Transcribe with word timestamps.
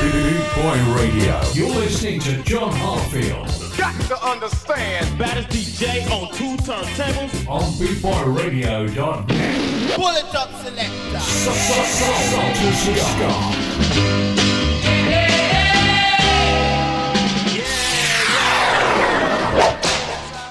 Boot 0.00 0.54
Boy 0.54 0.78
Radio. 0.94 1.40
You're 1.54 1.70
listening 1.70 2.20
to 2.20 2.42
John 2.42 2.70
Harfield 2.72 3.48
Got 3.78 3.98
to 4.08 4.22
understand. 4.26 5.18
Baddest 5.18 5.48
DJ 5.48 6.04
on 6.10 6.30
two 6.34 6.56
turntables. 6.62 7.48
on 7.48 7.62
bootboyradio.net. 7.72 9.96
Bullet 9.96 10.34
up 10.34 10.50
selector. 10.62 11.20
Salty 11.20 12.72
Scott. 12.94 14.56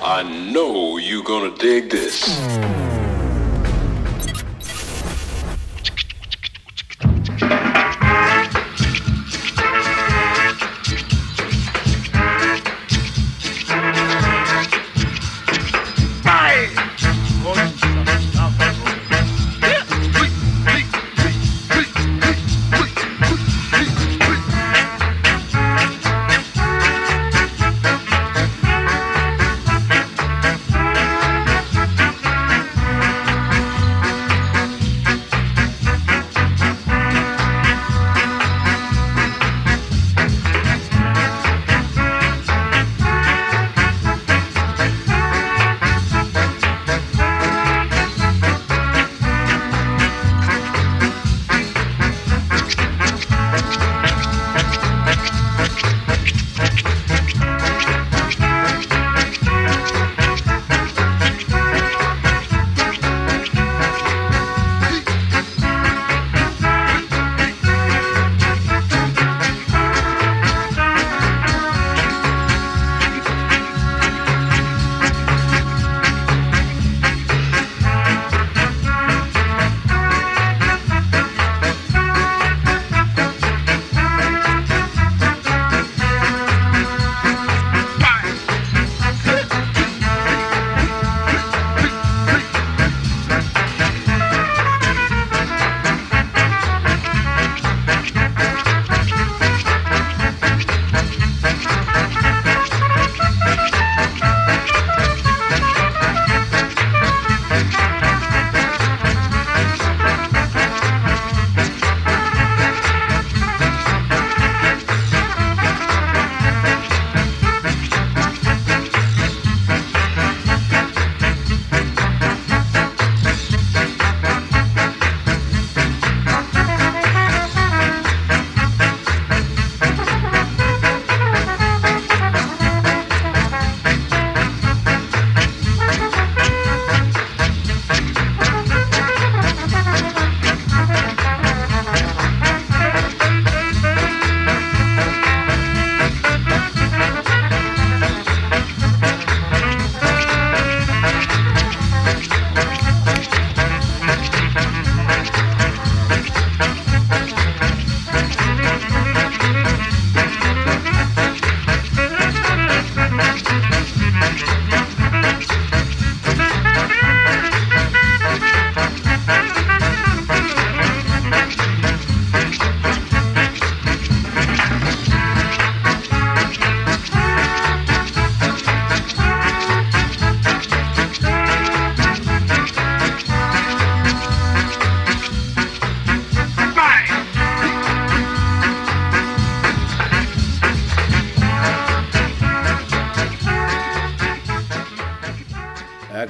I 0.08 0.24
know 0.52 0.98
you're 0.98 1.24
gonna 1.24 1.56
dig 1.58 1.90
this. 1.92 2.24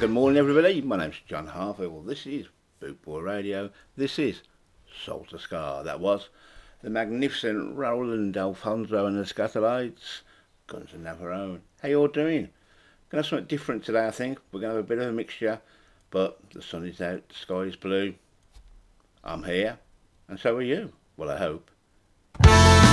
Good 0.05 0.13
morning, 0.13 0.37
everybody. 0.37 0.83
My 0.83 0.97
name's 0.97 1.19
John 1.27 1.47
Harfield. 1.47 1.91
Well, 1.91 2.03
this 2.03 2.27
is 2.27 2.45
Bootboy 2.79 3.23
Radio. 3.23 3.71
This 3.97 4.19
is 4.19 4.43
to 5.07 5.39
Ska. 5.39 5.81
That 5.83 5.99
was 5.99 6.29
the 6.83 6.91
magnificent 6.91 7.75
Roland 7.75 8.37
Alphonso 8.37 9.07
and 9.07 9.17
the 9.17 9.23
Skatalites, 9.23 10.21
Guns 10.67 10.93
and 10.93 11.07
Navarone. 11.07 11.61
How 11.81 11.89
you 11.89 12.01
all 12.01 12.07
doing? 12.07 12.49
Gonna 13.09 13.23
have 13.23 13.25
something 13.25 13.47
different 13.47 13.83
today, 13.83 14.05
I 14.05 14.11
think. 14.11 14.37
We're 14.51 14.59
gonna 14.59 14.75
have 14.75 14.83
a 14.83 14.87
bit 14.87 14.99
of 14.99 15.07
a 15.07 15.11
mixture, 15.11 15.59
but 16.11 16.39
the 16.51 16.61
sun 16.61 16.85
is 16.85 17.01
out, 17.01 17.27
the 17.27 17.33
sky 17.33 17.61
is 17.61 17.75
blue. 17.75 18.13
I'm 19.23 19.43
here, 19.43 19.79
and 20.27 20.39
so 20.39 20.55
are 20.55 20.61
you. 20.61 20.93
Well, 21.17 21.31
I 21.31 21.37
hope. 21.37 22.84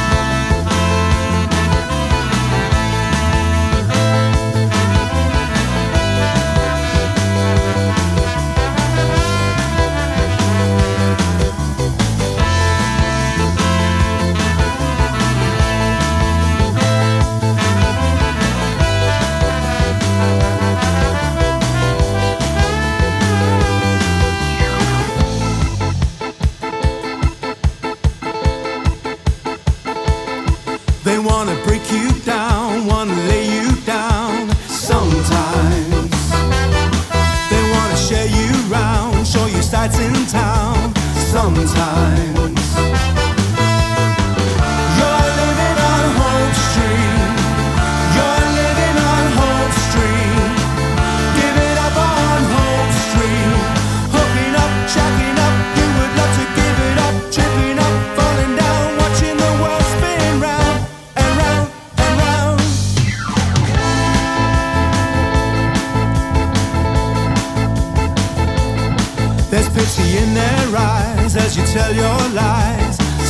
Sometimes. 41.74 42.41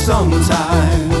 sometime. 0.03 1.12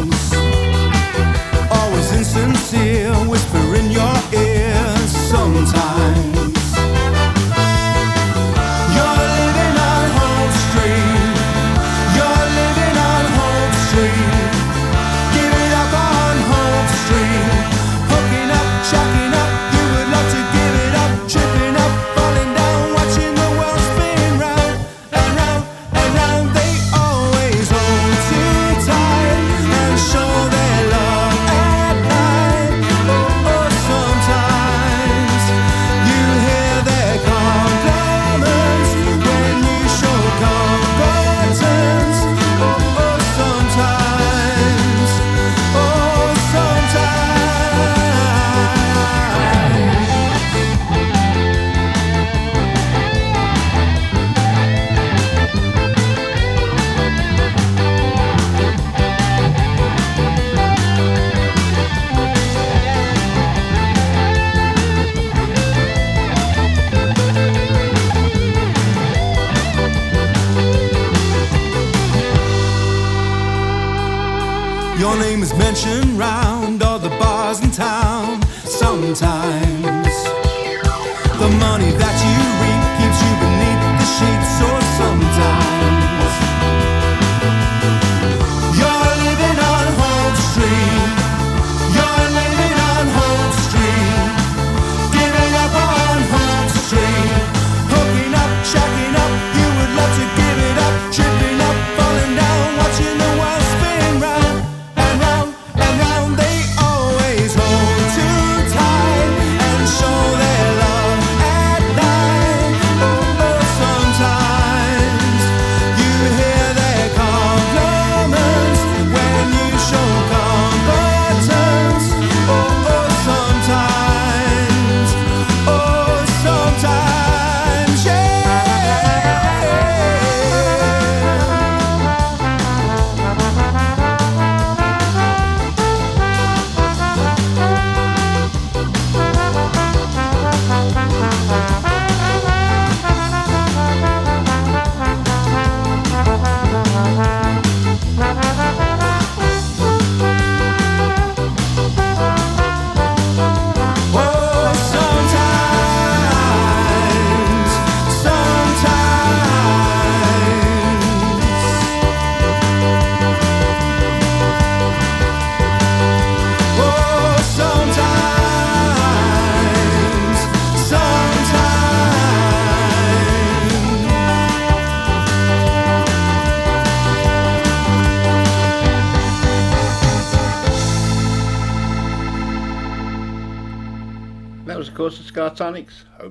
mansion 75.73 76.17
round 76.19 76.83
all 76.83 76.99
the 76.99 77.09
bars 77.09 77.59
in 77.61 77.71
town 77.71 78.39
sometime. 78.63 79.62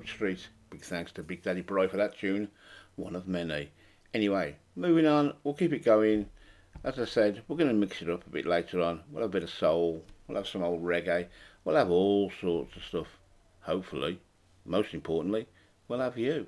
Street. 0.09 0.49
Big 0.71 0.83
thanks 0.83 1.13
to 1.13 1.23
Big 1.23 1.43
Daddy 1.43 1.61
Bry 1.61 1.87
for 1.87 1.97
that 1.97 2.19
tune, 2.19 2.49
one 2.97 3.15
of 3.15 3.29
many. 3.29 3.71
Anyway, 4.15 4.57
moving 4.75 5.07
on, 5.07 5.35
we'll 5.45 5.55
keep 5.55 5.73
it 5.73 5.85
going. 5.85 6.27
As 6.85 6.99
I 6.99 7.05
said, 7.05 7.43
we're 7.47 7.57
going 7.57 7.69
to 7.69 7.75
mix 7.75 8.03
it 8.03 8.11
up 8.11 8.27
a 8.27 8.31
bit 8.31 8.47
later 8.47 8.81
on. 8.81 9.01
We'll 9.11 9.23
have 9.23 9.31
a 9.31 9.33
bit 9.33 9.43
of 9.43 9.51
soul, 9.51 10.05
we'll 10.27 10.37
have 10.37 10.49
some 10.49 10.63
old 10.63 10.83
reggae, 10.83 11.27
we'll 11.65 11.77
have 11.77 11.91
all 11.91 12.31
sorts 12.41 12.77
of 12.77 12.85
stuff. 12.85 13.09
Hopefully, 13.61 14.21
most 14.65 14.95
importantly, 14.95 15.47
we'll 15.89 16.01
have 16.01 16.19
you. 16.19 16.47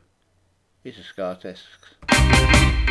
Here's 0.83 0.99
a 0.99 1.03
Scar 1.03 1.37
Tests. 1.37 2.84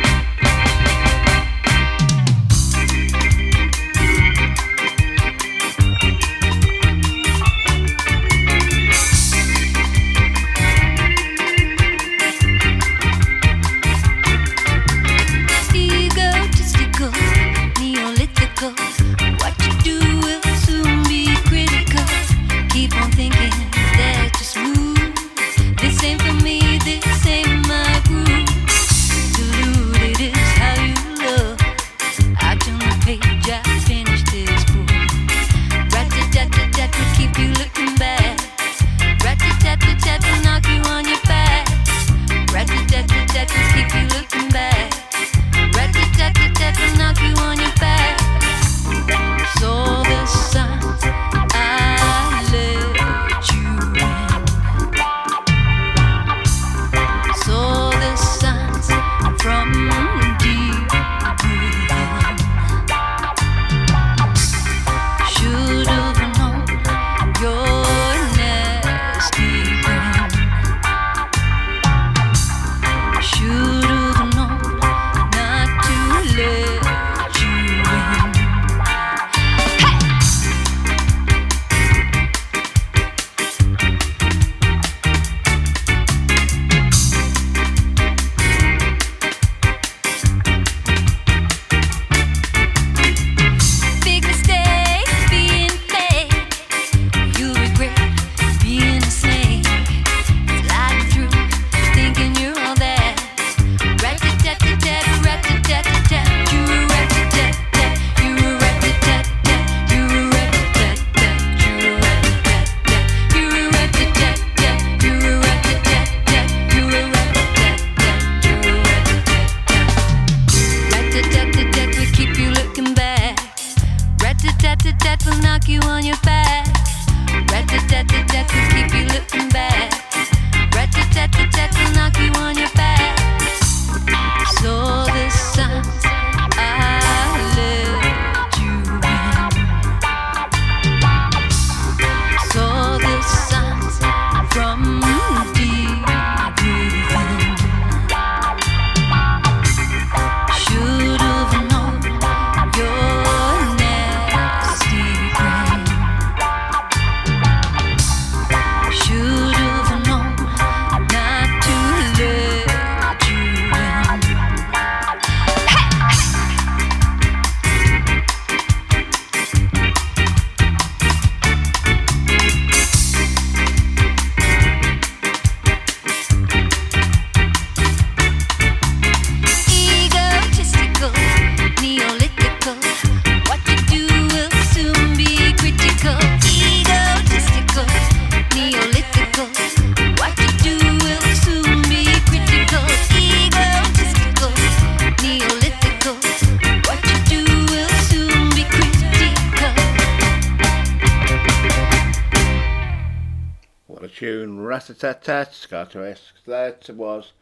Rat-a-tat-tat, 205.70 206.20
That 206.46 206.90
was 206.96 207.32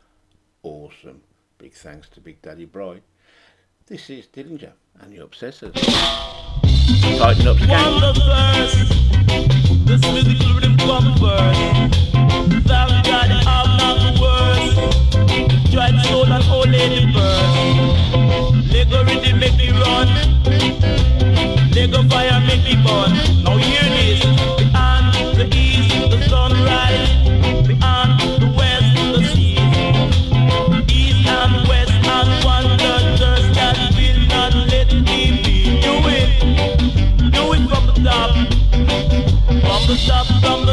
awesome. 0.63 1.23
Big 1.59 1.73
thanks 1.73 2.09
to 2.11 2.21
Big 2.21 2.43
Daddy 2.43 2.67
Bright. 2.67 3.03
This 3.87 4.11
is 4.11 4.27
Dillinger 4.27 4.73
and 5.01 5.13
the 5.13 5.19
Upsetters. 5.19 5.73
Tighten 7.19 7.47
up, 7.47 7.57
skank. 7.57 8.01
This 9.87 10.05
rhythm. 10.13 10.37
Thank 12.65 13.07
God 13.07 13.31
I'm 13.47 13.77
not 13.79 13.97
the 14.05 14.11
worst. 14.21 14.77
Soul 16.09 16.33
and 16.33 16.45
old 16.51 16.69
lady. 16.69 17.07
Lego 18.73 19.05
rhythm 19.05 19.39
make 19.39 19.57
me 19.57 19.71
run. 19.71 20.09
Lego 21.73 22.03
fire 22.09 22.41
make 22.47 22.63
me 22.65 22.75
burn. 22.85 23.13
Now 23.45 23.57
hear 23.57 23.83
this. 23.97 24.62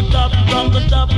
The 0.01 0.11
top, 0.11 0.31
from 0.49 0.71
the 0.71 0.79
top, 0.87 1.08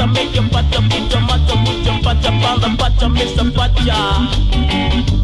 baca 0.00 0.06
meja 0.06 0.40
baca 0.42 0.80
baca 0.80 1.20
mata 1.20 1.56
buca 1.56 1.92
baca 2.02 2.32
pala 2.40 2.68
baca 2.76 3.08
mesa 3.08 3.44
baca 3.44 4.28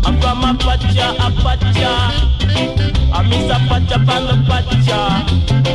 agama 0.05 0.53
baca 0.53 1.07
abaca 1.19 2.13
amisa 3.13 3.59
baca 3.69 3.99
pala 4.05 4.37
baca 4.49 5.66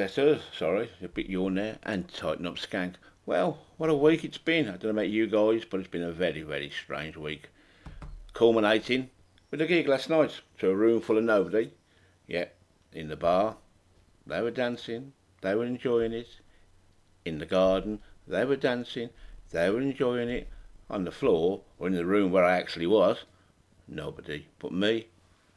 Upsetter, 0.00 0.40
sorry, 0.56 0.88
a 1.02 1.08
bit 1.08 1.28
yawn 1.28 1.56
there, 1.56 1.78
and 1.82 2.08
Tighten 2.08 2.46
Up 2.46 2.56
Skank. 2.56 2.94
Well, 3.26 3.58
what 3.76 3.90
a 3.90 3.94
week 3.94 4.24
it's 4.24 4.38
been. 4.38 4.66
I 4.66 4.70
don't 4.70 4.84
know 4.84 4.90
about 4.90 5.10
you 5.10 5.26
guys, 5.26 5.66
but 5.66 5.78
it's 5.78 5.90
been 5.90 6.02
a 6.02 6.10
very, 6.10 6.40
very 6.40 6.70
strange 6.70 7.18
week. 7.18 7.50
Culminating 8.32 9.10
with 9.50 9.60
a 9.60 9.66
gig 9.66 9.88
last 9.88 10.08
night 10.08 10.40
to 10.58 10.70
a 10.70 10.74
room 10.74 11.02
full 11.02 11.18
of 11.18 11.24
nobody. 11.24 11.72
Yeah, 12.26 12.46
in 12.94 13.08
the 13.08 13.16
bar. 13.16 13.58
They 14.26 14.40
were 14.40 14.50
dancing, 14.50 15.12
they 15.42 15.54
were 15.54 15.66
enjoying 15.66 16.14
it. 16.14 16.28
In 17.26 17.38
the 17.38 17.44
garden, 17.44 18.00
they 18.26 18.46
were 18.46 18.56
dancing, 18.56 19.10
they 19.50 19.68
were 19.68 19.82
enjoying 19.82 20.30
it. 20.30 20.48
On 20.88 21.04
the 21.04 21.12
floor, 21.12 21.60
or 21.78 21.88
in 21.88 21.92
the 21.92 22.06
room 22.06 22.32
where 22.32 22.44
I 22.44 22.56
actually 22.56 22.86
was, 22.86 23.24
nobody 23.86 24.46
but 24.58 24.72
me 24.72 25.08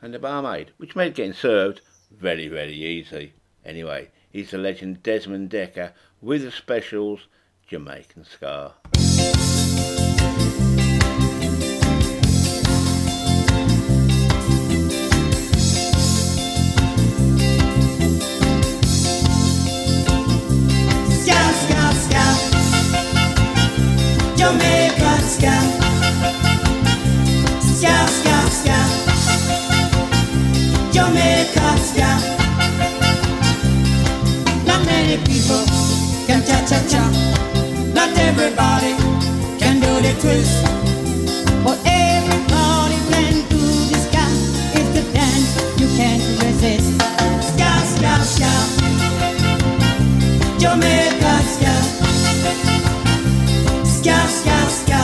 and 0.02 0.14
the 0.14 0.20
barmaid, 0.20 0.72
which 0.76 0.98
made 0.98 1.16
getting 1.16 1.32
served 1.32 1.80
very, 2.12 2.50
very 2.50 2.74
easy. 2.74 3.32
Anyway, 3.64 4.10
is 4.34 4.52
the 4.52 4.58
legend 4.58 5.04
Desmond 5.04 5.50
Dekker 5.52 5.92
with 6.22 6.42
the 6.42 6.52
specials 6.52 7.28
Jamaican 7.68 8.26
Ska. 8.26 8.74
Jamaican 24.36 25.20
ska. 25.22 25.54
Ska, 27.62 28.08
ska, 28.08 28.50
ska. 28.50 28.78
Jamaican 30.94 31.78
ska 31.78 32.43
cha 36.48 36.66
cha 36.66 36.80
cha. 36.90 37.04
Not 37.94 38.18
everybody 38.18 38.96
can 39.60 39.80
do 39.80 40.02
the 40.02 40.14
twist, 40.20 40.66
but 41.64 41.78
everybody 41.86 42.98
can 43.12 43.34
do 43.50 43.62
the 43.92 43.98
ska. 44.06 44.26
It's 44.74 44.90
the 44.98 45.04
dance 45.14 45.52
you 45.80 45.88
can't 45.98 46.24
resist. 46.42 46.90
Ska, 47.50 47.72
ska, 47.94 48.14
ska. 48.24 48.52
Jamaica 50.58 51.36
ska. 51.54 51.76
Ska, 53.86 54.18
ska, 54.28 54.58
ska. 54.80 55.02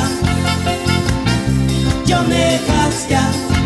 Jamaica 2.06 2.92
ska. 2.92 3.59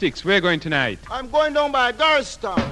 Ska. 0.00 0.06
Hey, 0.06 0.10
Sticks, 0.10 0.24
we're 0.24 0.40
going 0.40 0.60
tonight. 0.60 0.98
I'm 1.10 1.30
going 1.30 1.52
down 1.52 1.72
by 1.72 1.92
Garstown. 1.92 2.69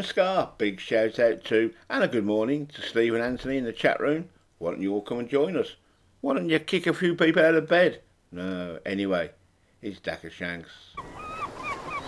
Scar. 0.00 0.52
Big 0.56 0.80
shout 0.80 1.18
out 1.18 1.44
to 1.44 1.74
and 1.90 2.02
a 2.02 2.08
good 2.08 2.24
morning 2.24 2.66
to 2.68 2.80
Steve 2.80 3.12
and 3.12 3.22
Anthony 3.22 3.58
in 3.58 3.64
the 3.64 3.72
chat 3.72 4.00
room. 4.00 4.30
Why 4.58 4.70
don't 4.70 4.80
you 4.80 4.94
all 4.94 5.02
come 5.02 5.18
and 5.18 5.28
join 5.28 5.54
us? 5.56 5.76
Why 6.22 6.32
don't 6.32 6.48
you 6.48 6.58
kick 6.60 6.86
a 6.86 6.94
few 6.94 7.14
people 7.14 7.44
out 7.44 7.54
of 7.54 7.68
bed? 7.68 8.00
No, 8.30 8.78
anyway, 8.86 9.32
it's 9.82 10.00
Dakka 10.00 10.30
Skanks. 10.30 10.70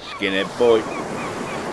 Skinhead 0.09 0.59
boy. 0.59 1.63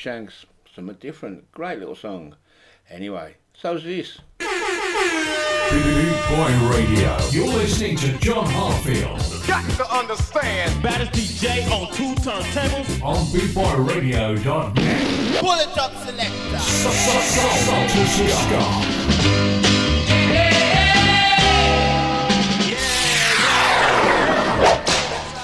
Skanks, 0.00 0.44
something 0.74 0.96
different. 0.96 1.52
Great 1.52 1.78
little 1.78 1.94
song. 1.94 2.34
Anyway, 2.88 3.36
so's 3.52 3.84
this. 3.84 4.18
Boy 4.38 4.46
Radio. 6.72 7.18
You're 7.30 7.46
listening 7.46 7.96
to 7.98 8.16
John 8.18 8.46
Harfield. 8.46 9.46
Got 9.46 9.68
to 9.72 9.86
understand. 9.94 10.82
Baddest 10.82 11.12
DJ 11.12 11.70
on 11.70 11.92
two 11.92 12.14
turntables. 12.22 13.02
On 13.04 13.26
BootBoyRadio.net. 13.26 15.40
Bullet 15.42 15.76
up 15.78 15.92
selector. 15.96 16.58
So, 16.58 16.90
so, 16.90 17.20
so, 17.20 17.48
so. 17.68 17.74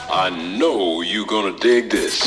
I 0.09 0.31
know 0.59 1.03
you're 1.03 1.27
gonna 1.27 1.57
dig 1.59 1.91
this. 1.91 2.23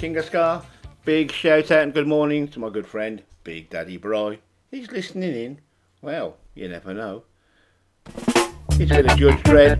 Kingaskar. 0.00 0.64
Big 1.04 1.30
shout 1.30 1.70
out 1.70 1.82
and 1.82 1.92
good 1.92 2.06
morning 2.06 2.48
to 2.48 2.58
my 2.58 2.70
good 2.70 2.86
friend, 2.86 3.22
Big 3.44 3.68
Daddy 3.68 3.98
Bry. 3.98 4.38
He's 4.70 4.90
listening 4.90 5.34
in. 5.34 5.60
Well, 6.00 6.38
you 6.54 6.70
never 6.70 6.94
know. 6.94 7.24
It's 8.78 8.90
a 8.92 9.02
bit 9.02 9.18
Judge 9.18 9.42
Dredd. 9.42 9.76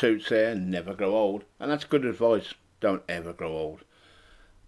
toots 0.00 0.30
there 0.30 0.52
and 0.52 0.70
never 0.70 0.94
grow 0.94 1.14
old. 1.14 1.44
And 1.58 1.70
that's 1.70 1.84
good 1.84 2.06
advice. 2.06 2.54
Don't 2.80 3.02
ever 3.06 3.34
grow 3.34 3.52
old. 3.52 3.84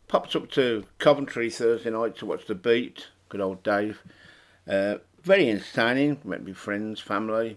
Popped 0.06 0.36
up 0.36 0.50
to 0.50 0.84
Coventry 0.98 1.48
Thursday 1.48 1.88
night 1.88 2.16
to 2.18 2.26
watch 2.26 2.46
the 2.46 2.54
beat. 2.54 3.08
Good 3.30 3.40
old 3.40 3.62
Dave. 3.62 4.02
Uh, 4.68 4.96
very 5.22 5.48
entertaining. 5.48 6.18
Met 6.22 6.44
me 6.44 6.52
friends, 6.52 7.00
family. 7.00 7.56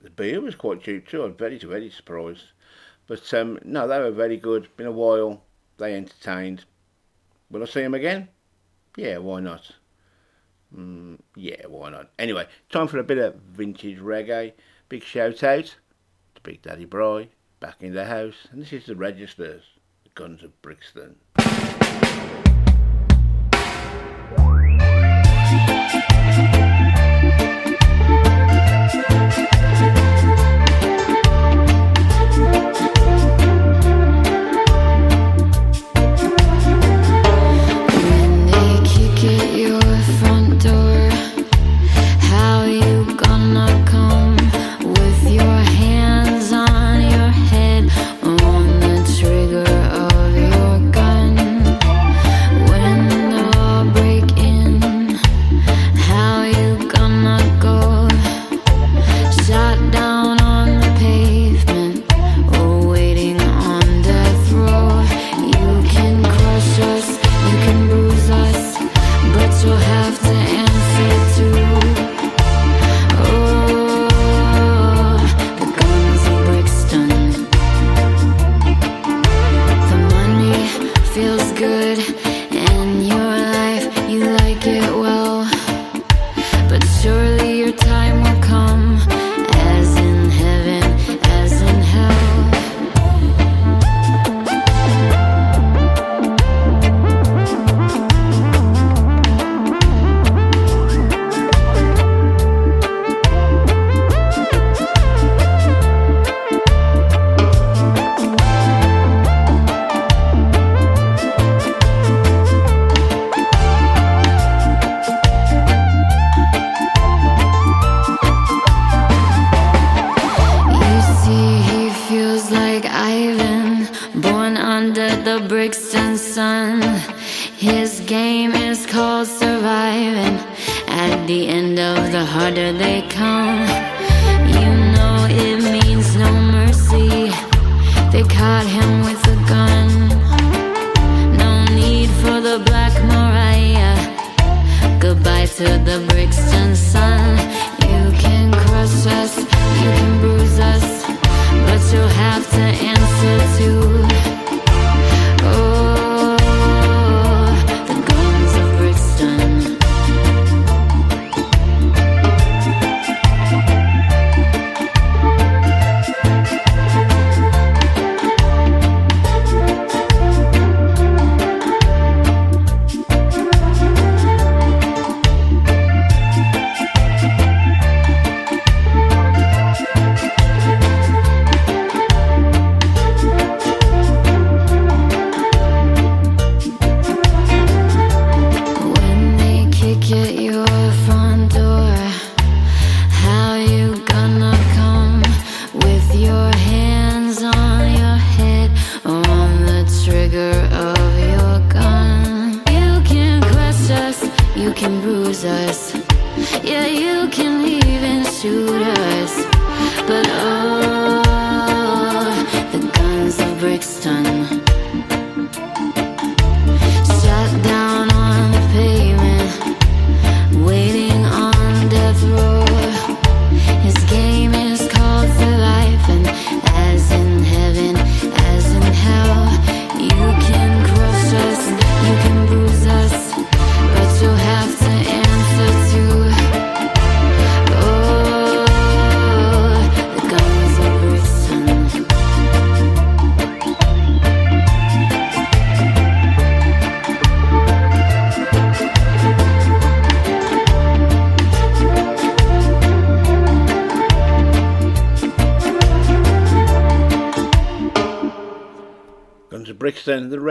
The 0.00 0.08
beer 0.08 0.40
was 0.40 0.54
quite 0.54 0.82
cheap 0.82 1.06
too. 1.06 1.22
I 1.22 1.26
was 1.26 1.34
very, 1.38 1.58
very 1.58 1.90
surprised. 1.90 2.44
But 3.06 3.32
um, 3.34 3.58
no, 3.64 3.86
they 3.86 3.98
were 3.98 4.10
very 4.10 4.38
good. 4.38 4.74
Been 4.78 4.86
a 4.86 4.92
while. 4.92 5.42
They 5.76 5.94
entertained. 5.94 6.64
Will 7.50 7.62
I 7.62 7.66
see 7.66 7.82
them 7.82 7.92
again? 7.92 8.28
Yeah, 8.96 9.18
why 9.18 9.40
not? 9.40 9.72
Mm, 10.74 11.18
yeah, 11.36 11.66
why 11.68 11.90
not? 11.90 12.08
Anyway, 12.18 12.46
time 12.70 12.88
for 12.88 12.98
a 12.98 13.04
bit 13.04 13.18
of 13.18 13.34
vintage 13.34 13.98
reggae. 13.98 14.54
Big 14.88 15.02
shout 15.02 15.42
out 15.42 15.76
Big 16.42 16.62
Daddy 16.62 16.84
Bry, 16.84 17.28
back 17.60 17.76
in 17.80 17.94
the 17.94 18.04
house, 18.04 18.48
and 18.50 18.60
this 18.60 18.72
is 18.72 18.86
the 18.86 18.96
Registers, 18.96 19.62
the 20.02 20.10
Guns 20.14 20.42
of 20.42 20.60
Brixton. 20.60 21.16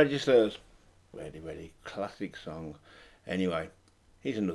registers. 0.02 0.58
Really, 1.14 1.40
really 1.40 1.74
classic 1.84 2.36
song. 2.36 2.76
Anyway, 3.28 3.70
he's 4.22 4.38
another. 4.38 4.51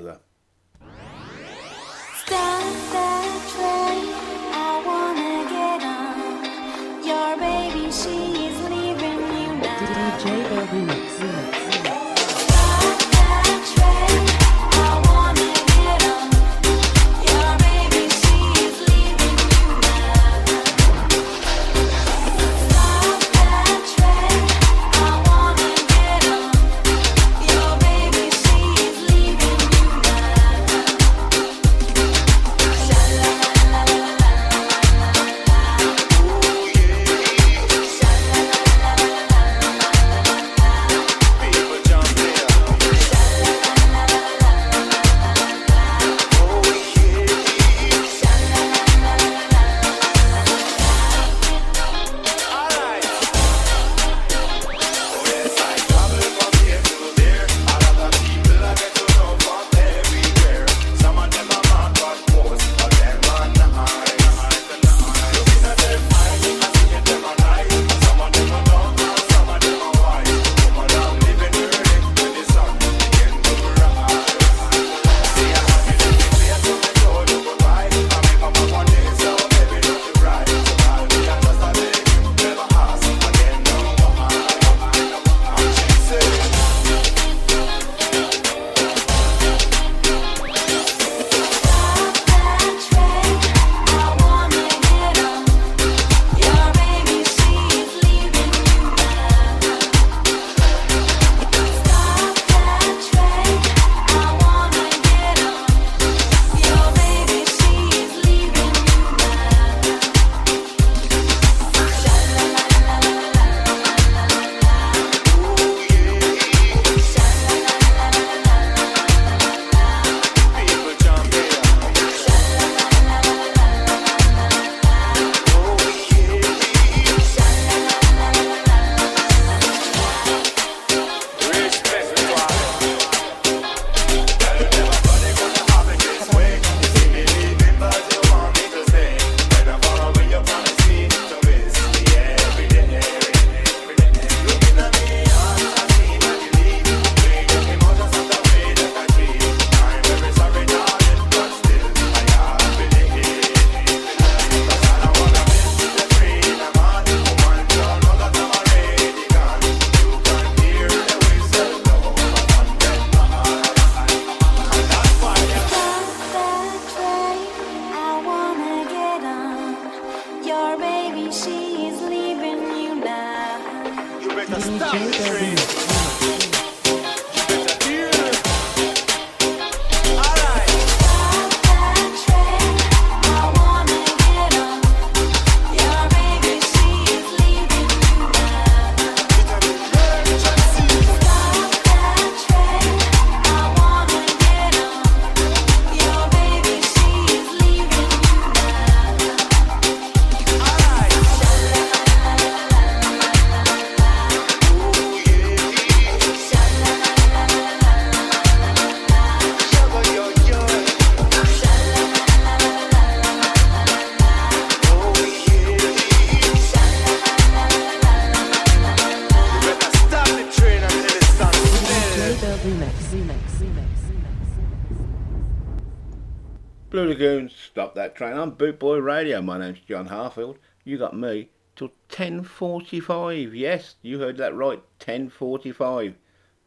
Train. 228.17 228.39
I'm 228.39 228.53
Boot 228.53 228.79
Boy 228.79 228.99
Radio. 228.99 229.43
My 229.43 229.59
name's 229.59 229.81
John 229.81 230.09
Harfield. 230.09 230.57
You 230.85 230.97
got 230.97 231.15
me 231.15 231.51
till 231.75 231.91
10.45. 232.09 233.51
Yes, 233.55 233.97
you 234.01 234.19
heard 234.19 234.39
that 234.39 234.55
right. 234.55 234.83
10.45. 235.01 236.15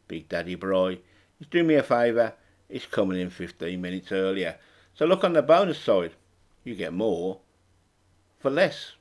Big 0.08 0.30
Daddy 0.30 0.54
Bry. 0.54 1.00
He's 1.40 1.48
doing 1.48 1.66
me 1.66 1.74
a 1.76 1.82
favour. 1.82 2.34
He's 2.70 2.86
coming 2.86 3.20
in 3.20 3.32
15 3.32 3.82
minutes 3.82 4.12
earlier. 4.12 4.58
So 4.94 5.08
look 5.08 5.24
on 5.24 5.34
the 5.34 5.42
bonus 5.42 5.80
side. 5.80 6.12
You 6.64 6.76
get 6.76 6.94
more 6.94 7.40
for 8.40 8.52
less. 8.52 8.92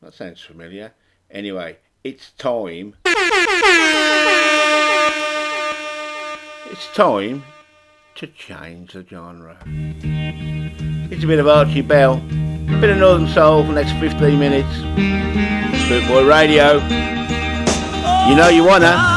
That 0.00 0.14
sounds 0.14 0.40
familiar. 0.40 0.92
Anyway, 1.28 1.78
it's 2.04 2.30
time. 2.32 2.94
It's 6.70 6.86
time 6.94 7.42
to 8.14 8.26
change 8.28 8.92
the 8.92 9.04
genre. 9.04 9.58
It's 11.10 11.22
a 11.22 11.26
bit 11.26 11.38
of 11.38 11.46
Archie 11.46 11.82
Bell, 11.82 12.14
a 12.14 12.80
bit 12.80 12.90
of 12.90 12.98
Northern 12.98 13.28
Soul 13.28 13.62
for 13.62 13.72
the 13.72 13.82
next 13.82 13.92
15 14.00 14.38
minutes. 14.38 14.76
Boot 15.88 16.06
Boy 16.08 16.26
Radio. 16.26 16.74
You 18.28 18.34
know 18.34 18.48
you 18.48 18.64
wanna. 18.64 19.13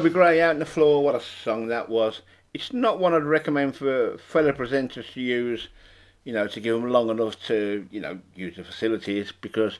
Dobie 0.00 0.14
Gray 0.14 0.40
out 0.40 0.54
on 0.54 0.60
the 0.60 0.64
floor. 0.64 1.04
What 1.04 1.14
a 1.14 1.20
song 1.20 1.68
that 1.68 1.90
was. 1.90 2.22
It's 2.54 2.72
not 2.72 2.98
one 2.98 3.12
I'd 3.12 3.22
recommend 3.22 3.76
for 3.76 4.16
fellow 4.16 4.50
presenters 4.50 5.12
to 5.12 5.20
use, 5.20 5.68
you 6.24 6.32
know, 6.32 6.46
to 6.46 6.58
give 6.58 6.74
them 6.74 6.90
long 6.90 7.10
enough 7.10 7.38
to, 7.48 7.86
you 7.90 8.00
know, 8.00 8.18
use 8.34 8.56
the 8.56 8.64
facilities 8.64 9.30
because 9.30 9.78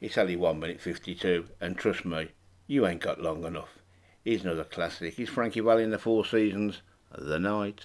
it's 0.00 0.16
only 0.16 0.36
1 0.36 0.58
minute 0.58 0.80
52. 0.80 1.44
And 1.60 1.76
trust 1.76 2.06
me, 2.06 2.28
you 2.66 2.86
ain't 2.86 3.02
got 3.02 3.20
long 3.20 3.44
enough. 3.44 3.78
He's 4.24 4.42
another 4.42 4.64
classic. 4.64 5.12
He's 5.12 5.28
Frankie 5.28 5.60
Valli 5.60 5.82
in 5.82 5.90
the 5.90 5.98
Four 5.98 6.24
Seasons, 6.24 6.80
The 7.14 7.38
Night. 7.38 7.82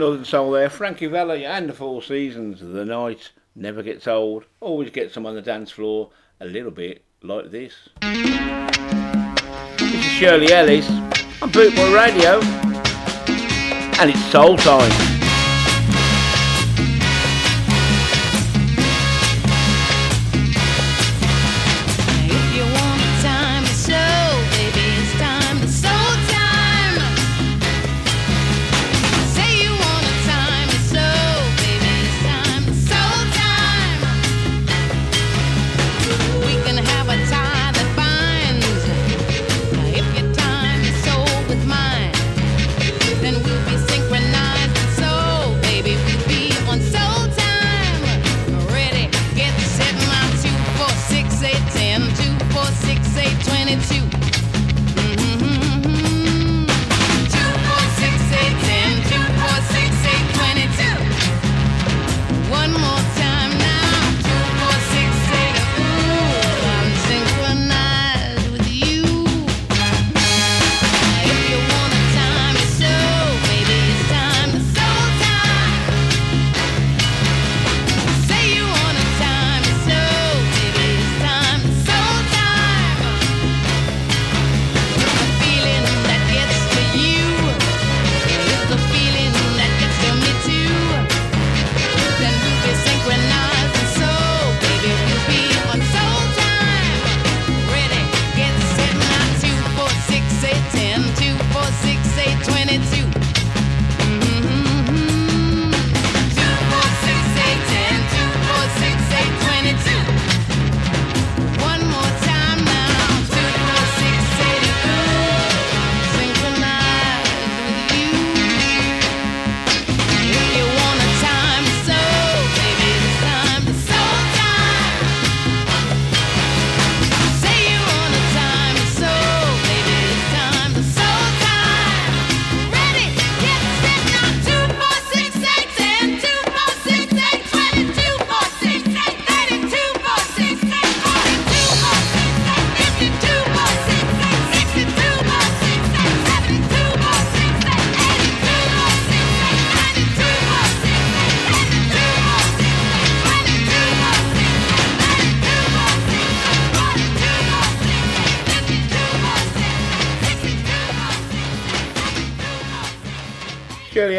Northern 0.00 0.24
soul 0.24 0.52
there. 0.52 0.70
Frankie 0.70 1.08
Valli 1.08 1.44
and 1.44 1.68
the 1.68 1.74
Four 1.74 2.02
Seasons. 2.02 2.60
The 2.60 2.86
night 2.86 3.32
never 3.54 3.82
gets 3.82 4.08
old. 4.08 4.46
Always 4.58 4.88
gets 4.88 5.12
them 5.12 5.26
on 5.26 5.34
the 5.34 5.42
dance 5.42 5.70
floor 5.70 6.08
a 6.40 6.46
little 6.46 6.70
bit 6.70 7.04
like 7.22 7.50
this. 7.50 7.74
This 8.00 9.92
is 9.92 10.02
Shirley 10.02 10.54
Ellis 10.54 10.88
on 11.42 11.50
Bootboy 11.52 11.94
Radio. 11.94 12.40
And 14.00 14.10
it's 14.10 14.24
soul 14.32 14.56
time. 14.56 15.09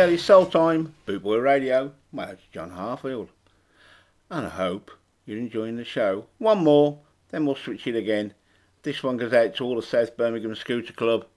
early 0.01 0.17
soul 0.17 0.47
time, 0.47 0.95
Boot 1.05 1.21
Boy 1.21 1.37
Radio. 1.37 1.91
My 2.11 2.25
name's 2.25 2.39
John 2.51 2.71
Harfield. 2.71 3.27
And 4.31 4.47
I 4.47 4.49
hope 4.49 4.89
you're 5.27 5.37
enjoying 5.37 5.77
the 5.77 5.85
show. 5.85 6.25
One 6.39 6.63
more, 6.63 6.97
then 7.29 7.45
we'll 7.45 7.53
switch 7.53 7.85
it 7.85 7.95
again. 7.95 8.33
This 8.81 9.03
one 9.03 9.17
goes 9.17 9.31
out 9.31 9.53
to 9.55 9.63
all 9.63 9.75
the 9.75 9.83
South 9.83 10.17
Birmingham 10.17 10.55
Scooter 10.55 10.93
Club, 10.93 11.27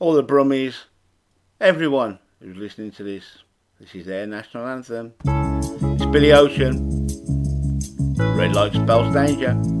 all 0.00 0.14
the 0.14 0.24
Brummies, 0.24 0.86
everyone 1.60 2.18
who's 2.40 2.56
listening 2.56 2.90
to 2.90 3.04
this. 3.04 3.44
This 3.78 3.94
is 3.94 4.06
their 4.06 4.26
national 4.26 4.66
anthem. 4.66 5.14
It's 5.24 6.06
Billy 6.06 6.32
Ocean. 6.32 7.06
Red 8.36 8.52
light 8.52 8.72
spells 8.72 9.14
danger. 9.14 9.79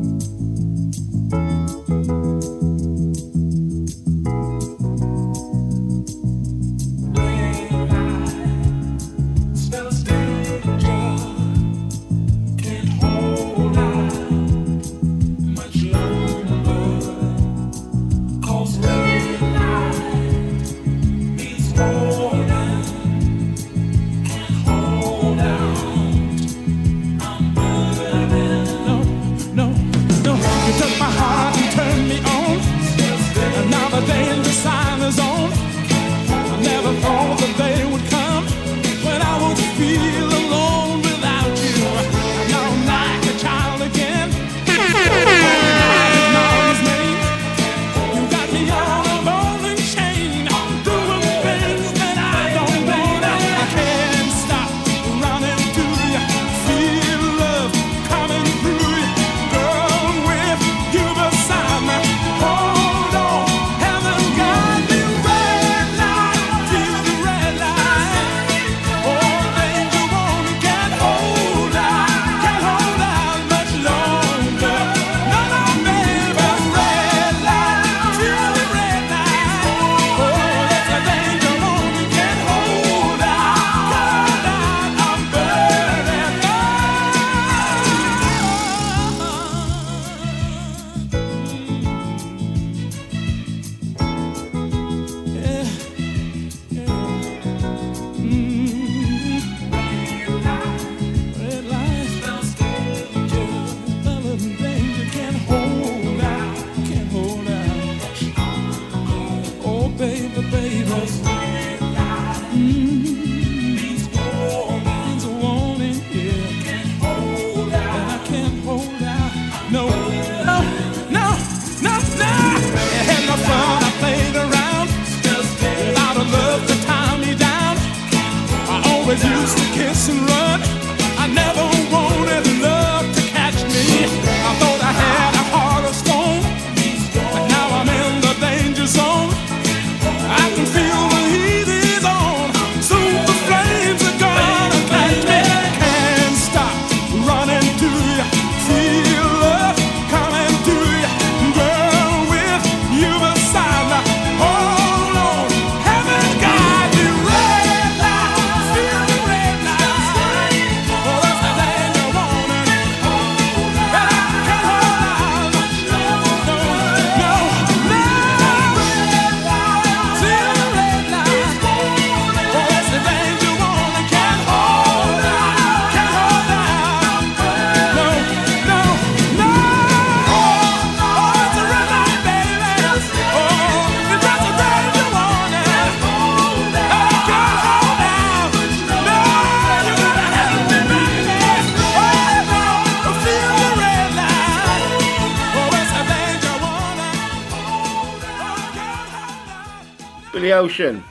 Ocean. 200.60 201.02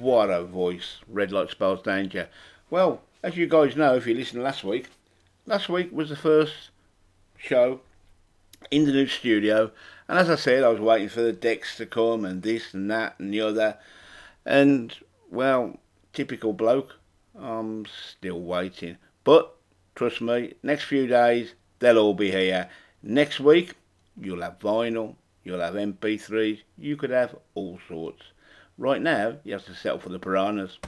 What 0.00 0.30
a 0.30 0.42
voice. 0.42 0.96
Red 1.06 1.30
Light 1.30 1.50
Spells 1.50 1.80
Danger. 1.80 2.28
Well, 2.70 3.02
as 3.22 3.36
you 3.36 3.46
guys 3.46 3.76
know, 3.76 3.94
if 3.94 4.04
you 4.04 4.14
listened 4.16 4.42
last 4.42 4.64
week, 4.64 4.88
last 5.46 5.68
week 5.68 5.92
was 5.92 6.08
the 6.08 6.16
first 6.16 6.70
show 7.38 7.82
in 8.72 8.84
the 8.84 8.90
new 8.90 9.06
studio. 9.06 9.70
And 10.08 10.18
as 10.18 10.28
I 10.28 10.34
said, 10.34 10.64
I 10.64 10.70
was 10.70 10.80
waiting 10.80 11.08
for 11.08 11.20
the 11.20 11.32
decks 11.32 11.76
to 11.76 11.86
come 11.86 12.24
and 12.24 12.42
this 12.42 12.74
and 12.74 12.90
that 12.90 13.14
and 13.20 13.32
the 13.32 13.42
other. 13.42 13.78
And, 14.44 14.92
well, 15.30 15.78
typical 16.12 16.52
bloke, 16.52 16.96
I'm 17.40 17.86
still 17.86 18.40
waiting. 18.40 18.96
But, 19.22 19.54
trust 19.94 20.20
me, 20.20 20.54
next 20.64 20.82
few 20.82 21.06
days, 21.06 21.54
they'll 21.78 21.98
all 21.98 22.14
be 22.14 22.32
here. 22.32 22.68
Next 23.04 23.38
week, 23.38 23.74
you'll 24.20 24.42
have 24.42 24.58
vinyl, 24.58 25.14
you'll 25.44 25.60
have 25.60 25.74
MP3s, 25.74 26.58
you 26.76 26.96
could 26.96 27.10
have 27.10 27.36
all 27.54 27.78
sorts. 27.86 28.32
Right 28.78 29.00
now, 29.00 29.36
he 29.42 29.52
has 29.52 29.64
to 29.64 29.74
settle 29.74 29.98
for 29.98 30.10
the 30.10 30.18
piranhas. 30.18 30.78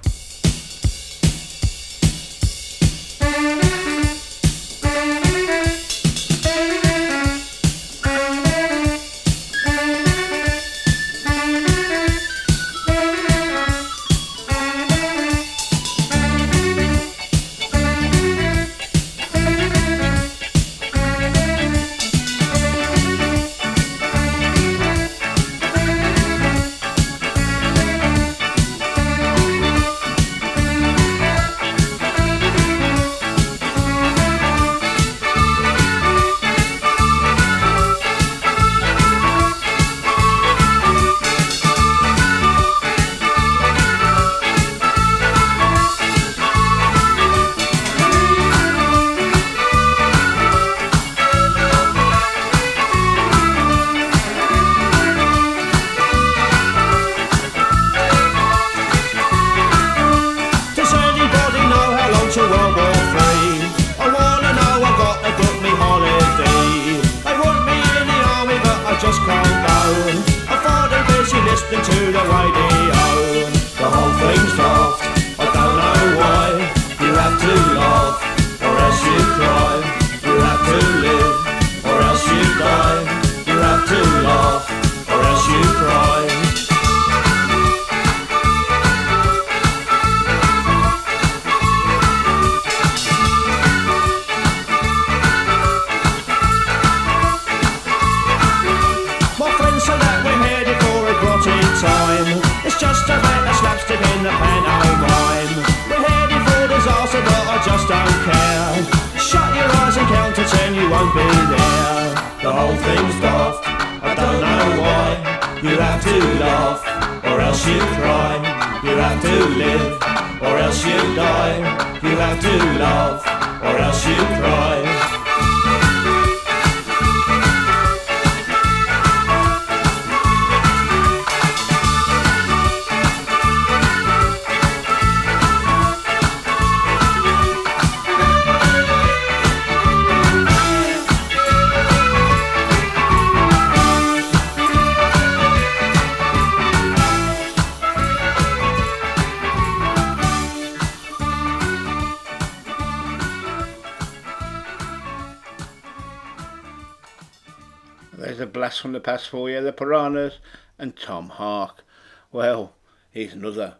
That's 159.18 159.26
for 159.26 159.50
you, 159.50 159.60
the 159.60 159.72
Piranhas 159.72 160.38
and 160.78 160.96
Tom 160.96 161.28
Hark. 161.28 161.84
Well, 162.30 162.76
here's 163.10 163.32
another. 163.32 163.74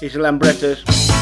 Here's 0.00 0.12
the 0.12 0.18
Lambrettas. 0.18 1.21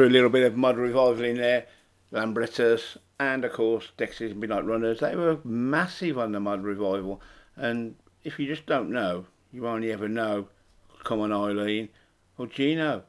Threw 0.00 0.08
a 0.08 0.16
little 0.16 0.30
bit 0.30 0.46
of 0.46 0.56
Mod 0.56 0.78
revival 0.78 1.22
in 1.24 1.36
there. 1.36 1.66
Lambrettas 2.10 2.96
and 3.18 3.44
of 3.44 3.52
course 3.52 3.92
Dexys 3.98 4.34
Midnight 4.34 4.64
Runners. 4.64 5.00
They 5.00 5.14
were 5.14 5.40
massive 5.44 6.16
on 6.16 6.32
the 6.32 6.40
Mod 6.40 6.62
revival. 6.62 7.20
And 7.54 7.96
if 8.24 8.38
you 8.38 8.46
just 8.46 8.64
don't 8.64 8.88
know, 8.88 9.26
you 9.52 9.68
only 9.68 9.92
ever 9.92 10.08
know 10.08 10.48
Come 11.04 11.20
on 11.20 11.34
Eileen 11.34 11.90
or 12.38 12.46
Geno. 12.46 13.02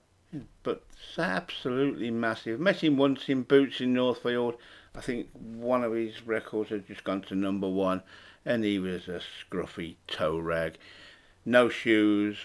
But 0.64 0.84
absolutely 1.18 2.12
massive. 2.12 2.60
Met 2.60 2.84
him 2.84 2.98
once 2.98 3.30
in 3.30 3.44
Boots 3.44 3.80
in 3.80 3.94
Northfield. 3.94 4.56
I 4.94 5.00
think 5.00 5.30
one 5.34 5.86
of 5.86 5.94
his 5.94 6.28
records 6.28 6.72
had 6.72 6.88
just 6.88 7.06
gone 7.06 7.22
to 7.22 7.36
number 7.36 7.70
one, 7.70 8.04
and 8.46 8.66
he 8.66 8.80
was 8.80 9.08
a 9.08 9.22
scruffy 9.22 9.96
toe 10.08 10.38
rag, 10.38 10.78
no 11.46 11.70
shoes. 11.70 12.38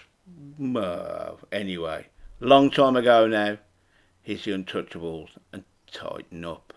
Anyway, 1.51 2.07
long 2.39 2.71
time 2.71 2.95
ago 2.95 3.27
now. 3.27 3.57
Here's 4.27 4.43
the 4.43 4.51
Untouchables 4.51 5.29
and 5.53 5.63
tighten 5.89 6.43
up. 6.43 6.73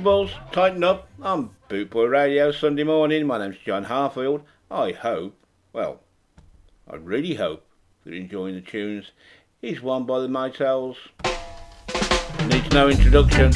Untouchables, 0.00 0.30
tighten 0.50 0.82
up. 0.82 1.08
I'm 1.22 1.50
Bootboy 1.68 2.10
Radio 2.10 2.52
Sunday 2.52 2.84
morning. 2.84 3.26
My 3.26 3.36
name's 3.36 3.58
John 3.58 3.84
Harfield. 3.84 4.40
I 4.70 4.92
hope, 4.92 5.36
well, 5.74 6.00
I 6.90 6.96
really 6.96 7.34
hope 7.34 7.66
you're 8.06 8.14
enjoying 8.14 8.54
the 8.54 8.62
tunes. 8.62 9.10
He's 9.60 9.82
one 9.82 10.06
by 10.06 10.20
the 10.20 10.28
Maytals. 10.28 10.96
Needs 12.48 12.72
no 12.72 12.88
introduction. 12.88 13.52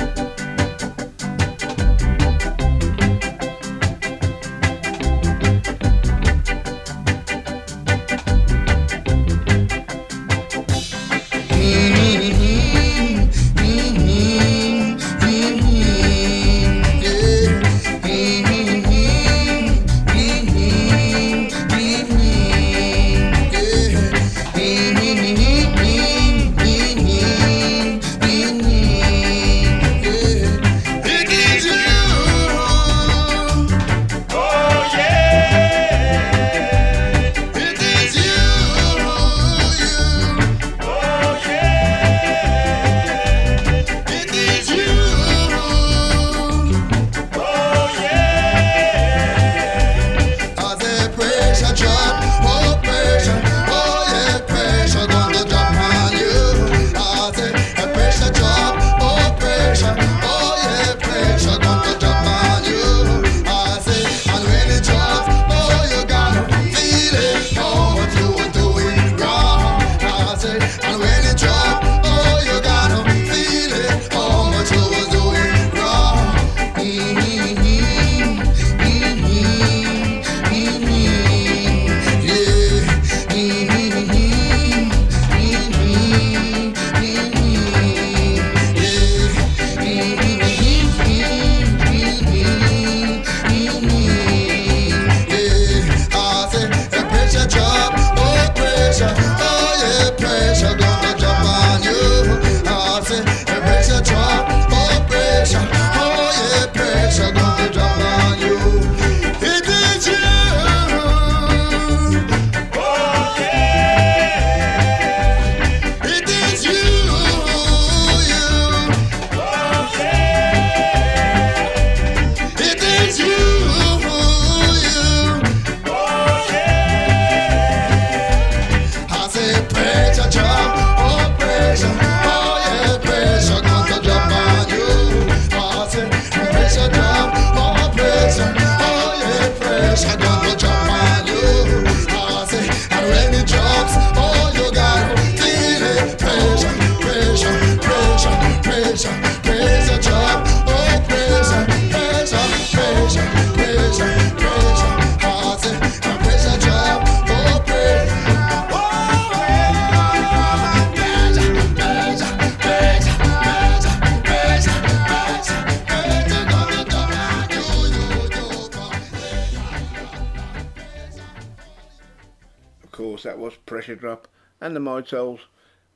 Course, 172.94 173.24
that 173.24 173.40
was 173.40 173.56
Pressure 173.66 173.96
Drop 173.96 174.28
and 174.60 174.76
the 174.76 174.78
Maytals. 174.78 175.40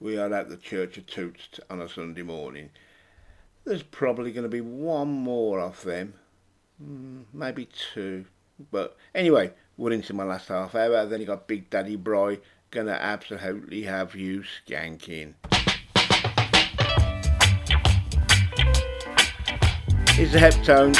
We 0.01 0.19
are 0.19 0.35
at 0.35 0.49
the 0.49 0.57
Church 0.57 0.99
of 0.99 1.07
Toots 1.07 1.61
on 1.71 1.81
a 1.81 1.89
Sunday 1.89 2.23
morning. 2.23 2.71
There's 3.65 3.85
probably 3.85 4.33
going 4.33 4.43
to 4.43 4.49
be 4.49 4.61
one 4.61 5.07
more 5.07 5.61
of 5.61 5.85
them, 5.85 6.15
mm, 6.83 7.23
maybe 7.33 7.69
two. 7.95 8.25
But 8.73 8.97
anyway, 9.15 9.53
we're 9.77 9.93
into 9.93 10.13
my 10.13 10.25
last 10.25 10.49
half 10.49 10.75
hour. 10.75 11.07
Then 11.07 11.21
you 11.21 11.27
got 11.27 11.47
Big 11.47 11.71
Daddy 11.71 11.95
Bry, 11.95 12.41
gonna 12.73 12.99
absolutely 12.99 13.83
have 13.83 14.17
you 14.17 14.43
skanking. 14.43 15.35
It's 20.19 20.33
the 20.33 20.41
Heptones, 20.41 20.99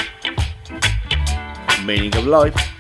meaning 1.85 2.15
of 2.17 2.25
life. 2.25 2.78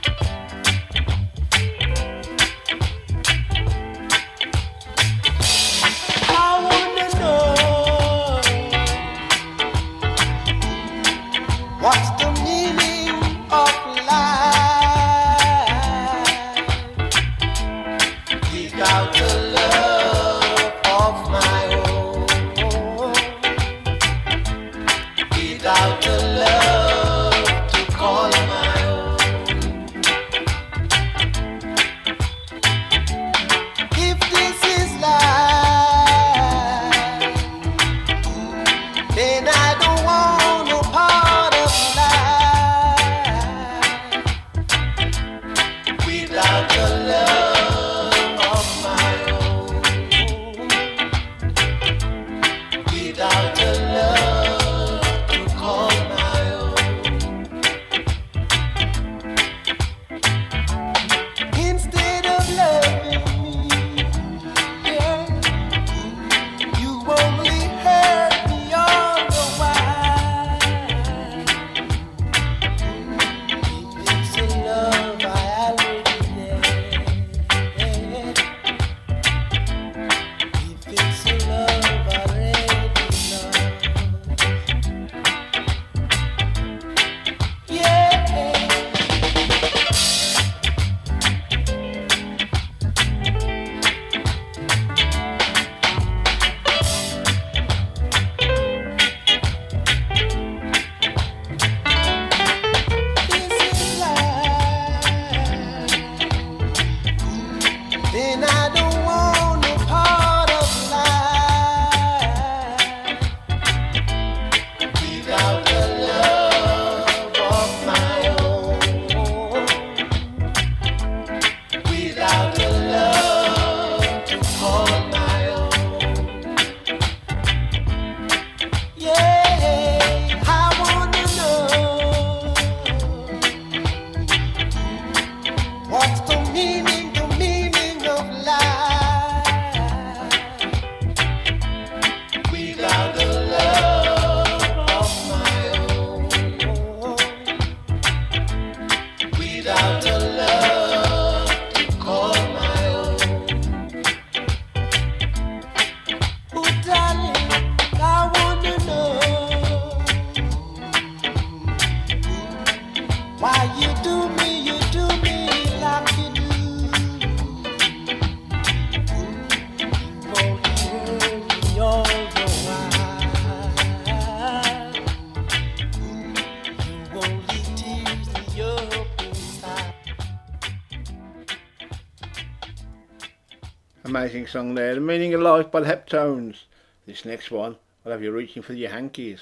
Amazing 184.18 184.48
song 184.48 184.74
there. 184.74 184.96
The 184.96 185.00
meaning 185.00 185.32
of 185.34 185.42
life 185.42 185.70
by 185.70 185.78
the 185.78 185.86
Heptones. 185.86 186.64
This 187.06 187.24
next 187.24 187.52
one, 187.52 187.76
I'll 188.04 188.10
have 188.10 188.20
you 188.20 188.32
reaching 188.32 188.64
for 188.64 188.72
your 188.72 188.90
hankies. 188.90 189.38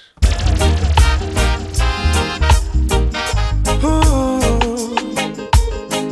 Ooh, 3.83 4.39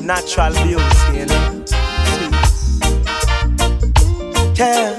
natural 0.02 0.52
beauty, 0.64 1.12
you 1.14 1.28
know. 1.28 1.64
Tell, 4.56 4.96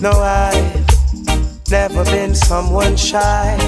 no, 0.00 0.12
I've 0.12 0.86
never 1.72 2.04
been 2.04 2.36
someone 2.36 2.96
shy 2.96 3.58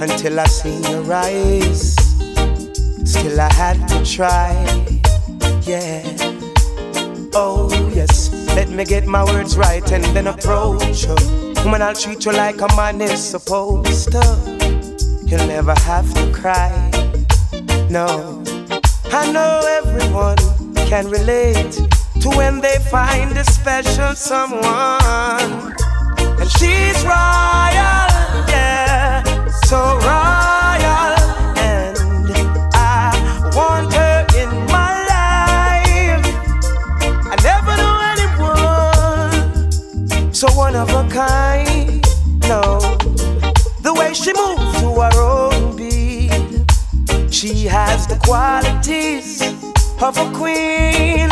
until 0.00 0.40
I 0.40 0.46
seen 0.46 0.82
your 0.84 1.12
eyes. 1.12 1.96
Still, 3.04 3.38
I 3.38 3.52
had 3.52 3.86
to 3.88 4.02
try, 4.10 4.54
yeah. 5.66 6.11
Oh, 7.34 7.70
yes, 7.94 8.30
let 8.54 8.68
me 8.68 8.84
get 8.84 9.06
my 9.06 9.24
words 9.24 9.56
right 9.56 9.90
and 9.90 10.04
then 10.14 10.26
approach 10.26 11.04
you. 11.04 11.16
Woman, 11.64 11.80
I'll 11.80 11.94
treat 11.94 12.24
you 12.26 12.32
like 12.32 12.60
a 12.60 12.68
man 12.76 13.00
is 13.00 13.22
supposed 13.22 14.12
to. 14.12 14.20
You'll 15.24 15.46
never 15.46 15.74
have 15.80 16.12
to 16.14 16.30
cry. 16.32 16.70
No, 17.88 18.42
I 19.06 19.32
know 19.32 19.60
everyone 19.82 20.36
can 20.86 21.08
relate 21.08 21.72
to 22.20 22.28
when 22.36 22.60
they 22.60 22.76
find 22.90 23.36
a 23.38 23.44
special 23.44 24.14
someone. 24.14 25.72
And 26.38 26.50
she's 26.50 27.02
royal, 27.02 28.12
yeah, 28.48 29.22
so 29.64 29.98
royal. 29.98 30.51
Of 40.82 40.90
a 40.90 41.08
kind. 41.08 42.04
No, 42.48 42.80
the 43.82 43.94
way 43.94 44.12
she 44.12 44.32
moves 44.32 44.80
to 44.80 44.88
her 45.00 45.16
own 45.20 45.76
beat, 45.76 46.32
she 47.32 47.66
has 47.66 48.08
the 48.08 48.18
qualities 48.24 49.42
of 50.02 50.18
a 50.18 50.28
queen. 50.40 51.30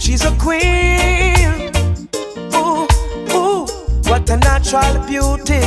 She's 0.00 0.24
a 0.24 0.32
queen. 0.44 1.70
Ooh, 2.58 2.88
ooh, 3.36 3.66
what 4.10 4.28
a 4.28 4.36
natural 4.38 4.94
beauty. 5.06 5.62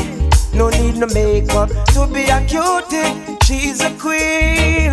No 0.53 0.69
need 0.69 0.97
no 0.97 1.07
makeup 1.07 1.69
to 1.93 2.07
be 2.13 2.23
a 2.25 2.39
cutie. 2.45 3.37
She's 3.45 3.79
a 3.81 3.91
queen. 4.03 4.91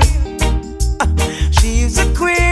She's 1.51 1.99
a 1.99 2.07
queen. 2.15 2.48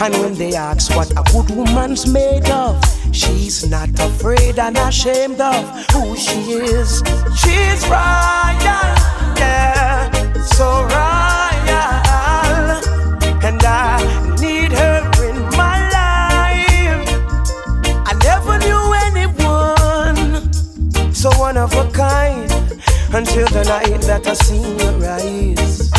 And 0.00 0.14
when 0.18 0.34
they 0.34 0.54
ask 0.54 0.94
what 0.94 1.10
a 1.10 1.24
good 1.32 1.50
woman's 1.56 2.06
made 2.06 2.48
of, 2.50 2.80
she's 3.12 3.68
not 3.68 3.90
afraid 3.98 4.58
and 4.58 4.78
ashamed 4.78 5.40
of 5.40 5.64
who 5.90 6.16
she 6.16 6.52
is. 6.52 7.02
She's 7.36 7.82
royal, 7.88 8.94
yeah, 9.36 10.08
so 10.42 10.82
royal. 10.82 11.18
And 13.42 13.60
I 13.64 14.36
need 14.40 14.70
her 14.70 15.00
in 15.28 15.40
my 15.56 15.78
life. 15.90 17.08
I 18.06 18.12
never 18.22 18.58
knew 18.58 18.92
anyone 19.08 20.52
so 21.12 21.30
one 21.40 21.56
of 21.56 21.72
a 21.74 21.90
kind 21.90 22.48
until 23.12 23.48
the 23.48 23.64
night 23.64 24.00
that 24.02 24.28
I 24.28 24.34
seen 24.34 24.78
her 24.78 25.18
eyes. 25.18 25.97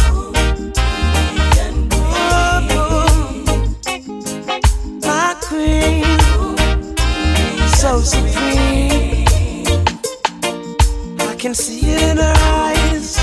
Can 11.39 11.53
see 11.53 11.79
it 11.83 12.01
in 12.01 12.17
her 12.17 12.33
eyes, 12.37 13.15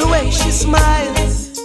the 0.00 0.08
way 0.10 0.30
she 0.30 0.50
smiles. 0.50 1.58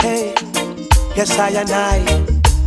Hey, 0.00 0.32
yes 1.14 1.38
I 1.38 1.50
and 1.50 1.70
I, 1.70 1.98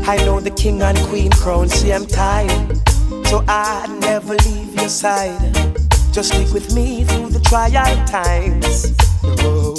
I 0.06 0.18
know 0.26 0.40
the 0.40 0.52
king 0.52 0.84
and 0.84 0.98
queen 1.10 1.32
crown. 1.32 1.70
See 1.70 1.92
I'm 1.92 2.06
tired, 2.06 2.78
so 3.26 3.44
I 3.48 3.88
never 4.02 4.36
leave 4.36 4.76
your 4.76 4.90
side. 4.90 5.56
Just 6.12 6.34
stick 6.34 6.54
with 6.54 6.76
me 6.76 7.04
through 7.04 7.30
the 7.30 7.40
trial 7.40 8.06
times. 8.06 8.96
Oh, 9.24 9.76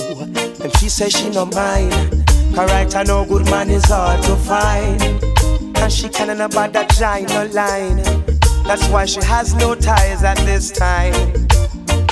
and 0.60 0.76
she 0.78 0.88
says 0.88 1.12
she 1.12 1.30
no 1.30 1.46
mind. 1.46 2.24
Alright, 2.58 2.96
I 2.96 3.04
know 3.04 3.24
good 3.24 3.48
man 3.48 3.70
is 3.70 3.84
hard 3.84 4.24
to 4.24 4.34
find. 4.34 5.33
And 5.84 5.92
she 5.92 6.08
can't 6.08 6.40
about 6.40 6.72
that 6.72 6.88
giant 6.92 7.52
line. 7.52 7.98
That's 8.64 8.88
why 8.88 9.04
she 9.04 9.20
has 9.20 9.54
no 9.54 9.74
ties 9.74 10.24
at 10.24 10.38
this 10.38 10.70
time. 10.70 11.12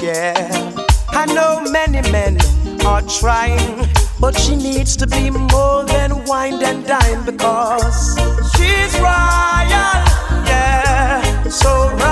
Yeah, 0.03 0.75
I 1.09 1.25
know 1.25 1.65
many 1.73 2.03
men 2.13 2.37
are 2.85 3.01
trying, 3.01 3.89
but 4.21 4.39
she 4.39 4.57
needs 4.57 4.95
to 4.97 5.07
be 5.07 5.31
more 5.31 5.87
than 5.87 6.23
wine 6.27 6.63
and 6.63 6.87
dine 6.87 7.25
because 7.25 8.15
she's 8.53 8.93
royal. 9.01 10.05
Yeah, 10.45 11.43
so 11.45 11.89
royal. 11.93 12.12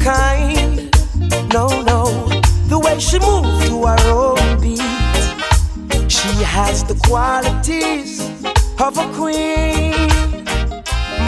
kind. 0.00 0.90
No, 1.52 1.66
no, 1.82 2.04
the 2.68 2.78
way 2.78 2.98
she 2.98 3.18
moves 3.18 3.68
to 3.68 3.86
her 3.86 3.98
own 4.10 4.60
beat. 4.60 4.80
She 6.10 6.42
has 6.42 6.84
the 6.84 6.94
qualities 7.06 8.20
of 8.80 8.98
a 8.98 9.06
queen, 9.14 9.92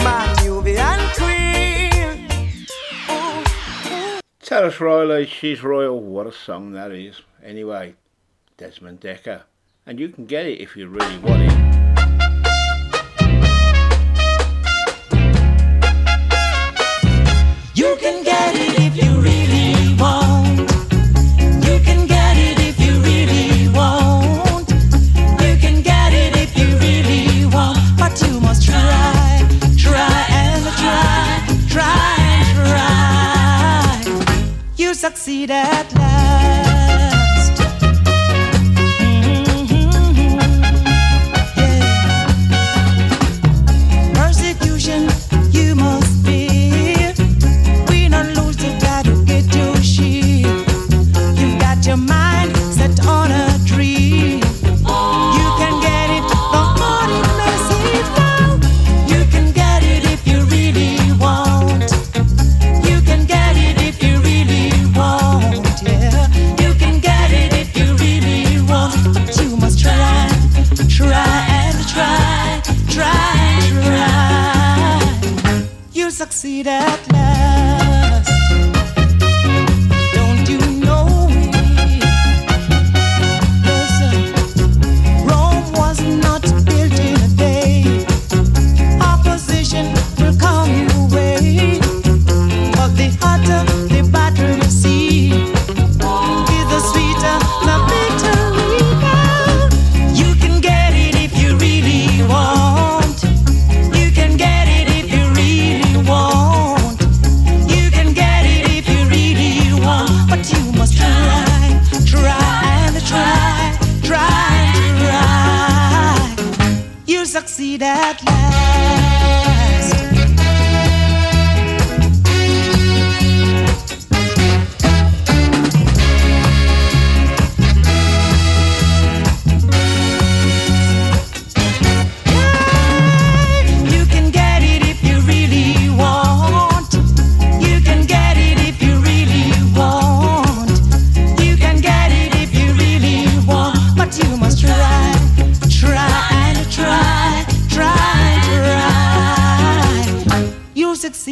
my 0.03 0.35
Nubian 0.43 0.99
queen. 1.15 2.67
Tarrus 4.41 4.79
Riley, 4.79 5.25
she's 5.25 5.63
royal. 5.63 5.99
What 5.99 6.27
a 6.27 6.31
song 6.31 6.73
that 6.73 6.91
is. 6.91 7.21
Anyway, 7.43 7.95
Desmond 8.57 8.99
Dekker. 9.01 9.43
And 9.85 9.99
you 9.99 10.09
can 10.09 10.25
get 10.25 10.45
it 10.45 10.61
if 10.61 10.75
you 10.77 10.87
really 10.87 11.17
want 11.19 11.41
it. 11.43 11.53
You 17.75 17.97
can 17.99 18.12
succeed 35.03 35.51
at 35.51 35.93
last. 35.95 36.72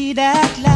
see 0.01 0.13
that 0.13 0.57
light. 0.57 0.70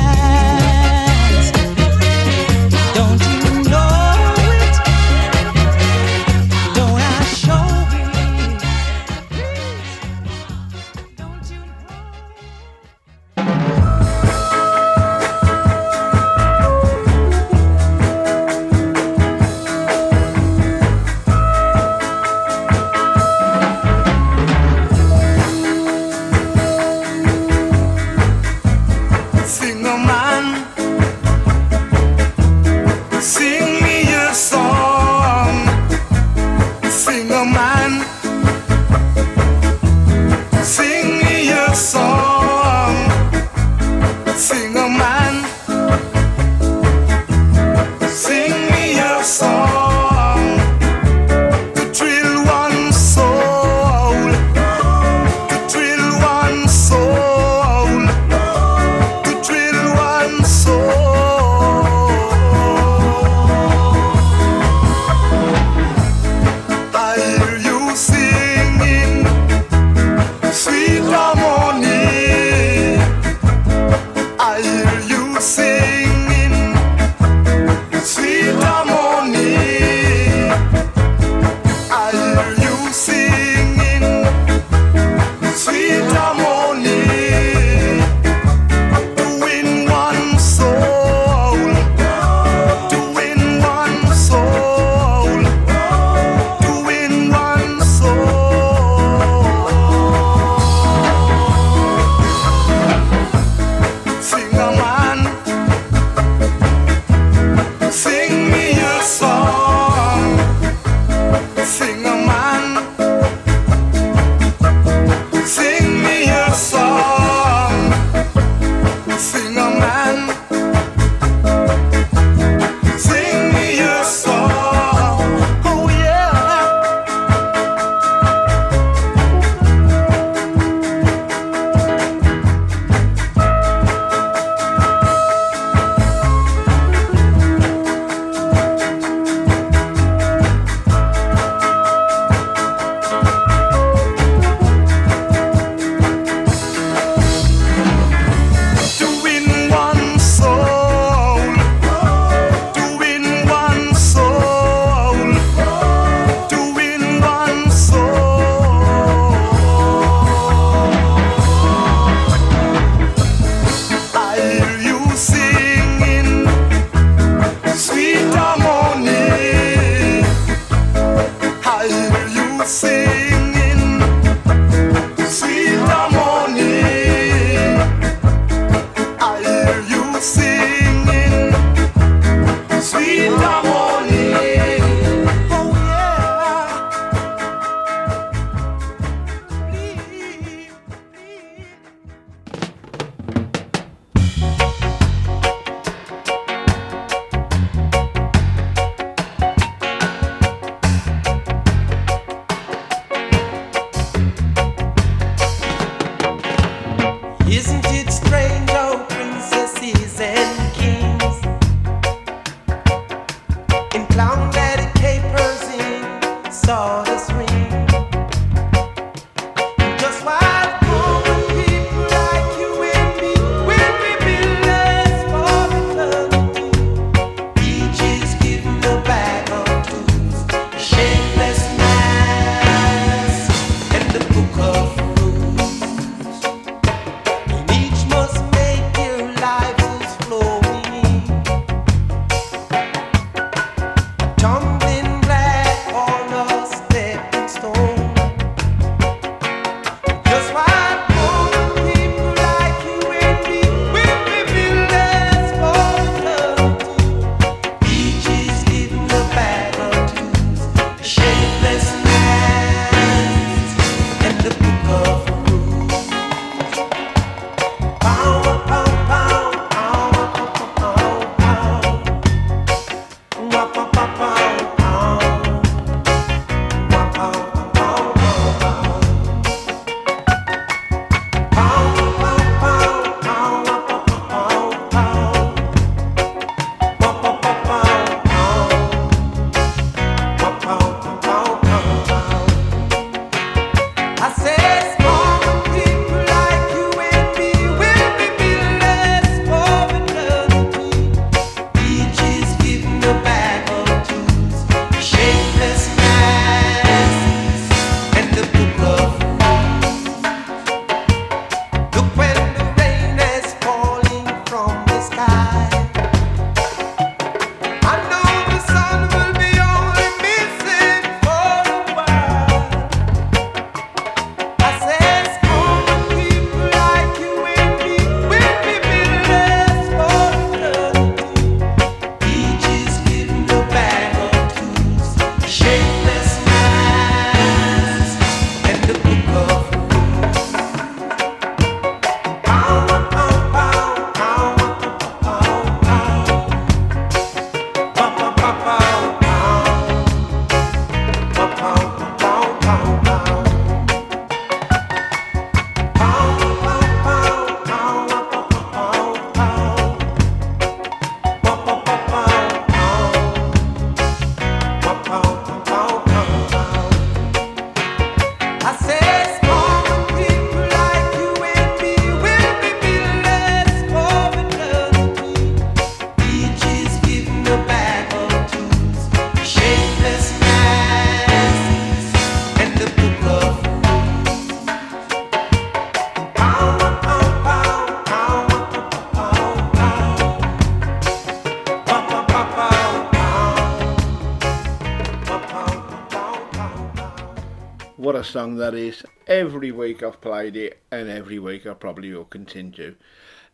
What 398.05 398.15
a 398.15 398.23
song 398.23 398.57
that 398.57 398.75
is. 398.75 399.03
Every 399.25 399.71
week 399.71 400.03
I've 400.03 400.21
played 400.21 400.55
it, 400.55 400.77
and 400.91 401.09
every 401.09 401.39
week 401.39 401.65
I 401.65 401.73
probably 401.73 402.13
will 402.13 402.25
continue. 402.25 402.93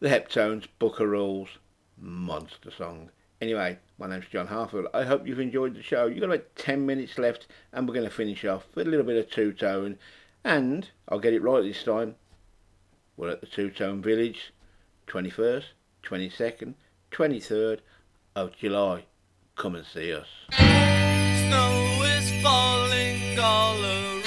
The 0.01 0.09
Heptones, 0.09 0.67
Book 0.77 0.99
of 0.99 1.07
Rules, 1.07 1.47
monster 1.97 2.69
song. 2.69 3.11
Anyway, 3.39 3.79
my 3.97 4.07
name's 4.07 4.27
John 4.27 4.47
Harfield. 4.47 4.87
I 4.93 5.03
hope 5.03 5.25
you've 5.25 5.39
enjoyed 5.39 5.73
the 5.73 5.81
show. 5.81 6.07
You've 6.07 6.19
got 6.19 6.25
about 6.25 6.53
10 6.57 6.85
minutes 6.85 7.17
left, 7.17 7.47
and 7.71 7.87
we're 7.87 7.93
going 7.93 8.09
to 8.09 8.13
finish 8.13 8.43
off 8.43 8.65
with 8.75 8.87
a 8.87 8.89
little 8.89 9.05
bit 9.05 9.15
of 9.15 9.31
two 9.31 9.53
tone. 9.53 9.97
And 10.43 10.89
I'll 11.07 11.19
get 11.19 11.33
it 11.33 11.41
right 11.41 11.63
this 11.63 11.85
time. 11.85 12.15
We're 13.15 13.29
at 13.29 13.39
the 13.39 13.47
Two 13.47 13.69
Tone 13.69 14.01
Village, 14.01 14.51
21st, 15.07 15.63
22nd, 16.03 16.73
23rd 17.09 17.79
of 18.35 18.57
July. 18.57 19.05
Come 19.55 19.75
and 19.75 19.85
see 19.85 20.13
us. 20.13 20.27
Snow 20.51 22.01
is 22.03 22.43
falling 22.43 23.39
all. 23.39 24.20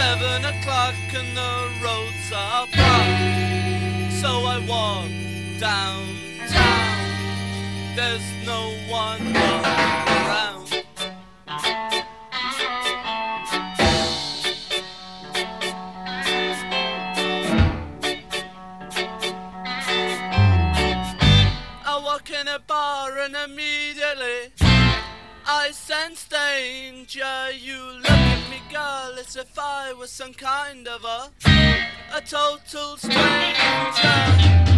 Seven 0.00 0.46
o'clock 0.46 0.94
and 1.12 1.36
the 1.36 1.68
roads 1.84 2.32
are 2.34 2.66
blocked. 2.74 4.12
So 4.14 4.30
I 4.46 4.58
walk 4.66 5.10
downtown. 5.60 7.04
There's 7.94 8.28
no 8.46 8.72
one 8.88 9.36
around. 9.36 10.84
I 21.84 22.00
walk 22.02 22.30
in 22.30 22.48
a 22.48 22.58
bar 22.58 23.18
and 23.18 23.36
immediately 23.36 24.54
I 25.46 25.72
sense 25.72 26.26
danger. 26.26 27.50
You 27.52 28.00
look 28.00 28.19
girl, 29.00 29.18
as 29.18 29.36
if 29.36 29.58
I 29.58 29.92
was 29.92 30.10
some 30.10 30.34
kind 30.34 30.88
of 30.88 31.04
a 31.04 31.30
a 32.14 32.20
total 32.20 32.96
stranger. 32.96 34.69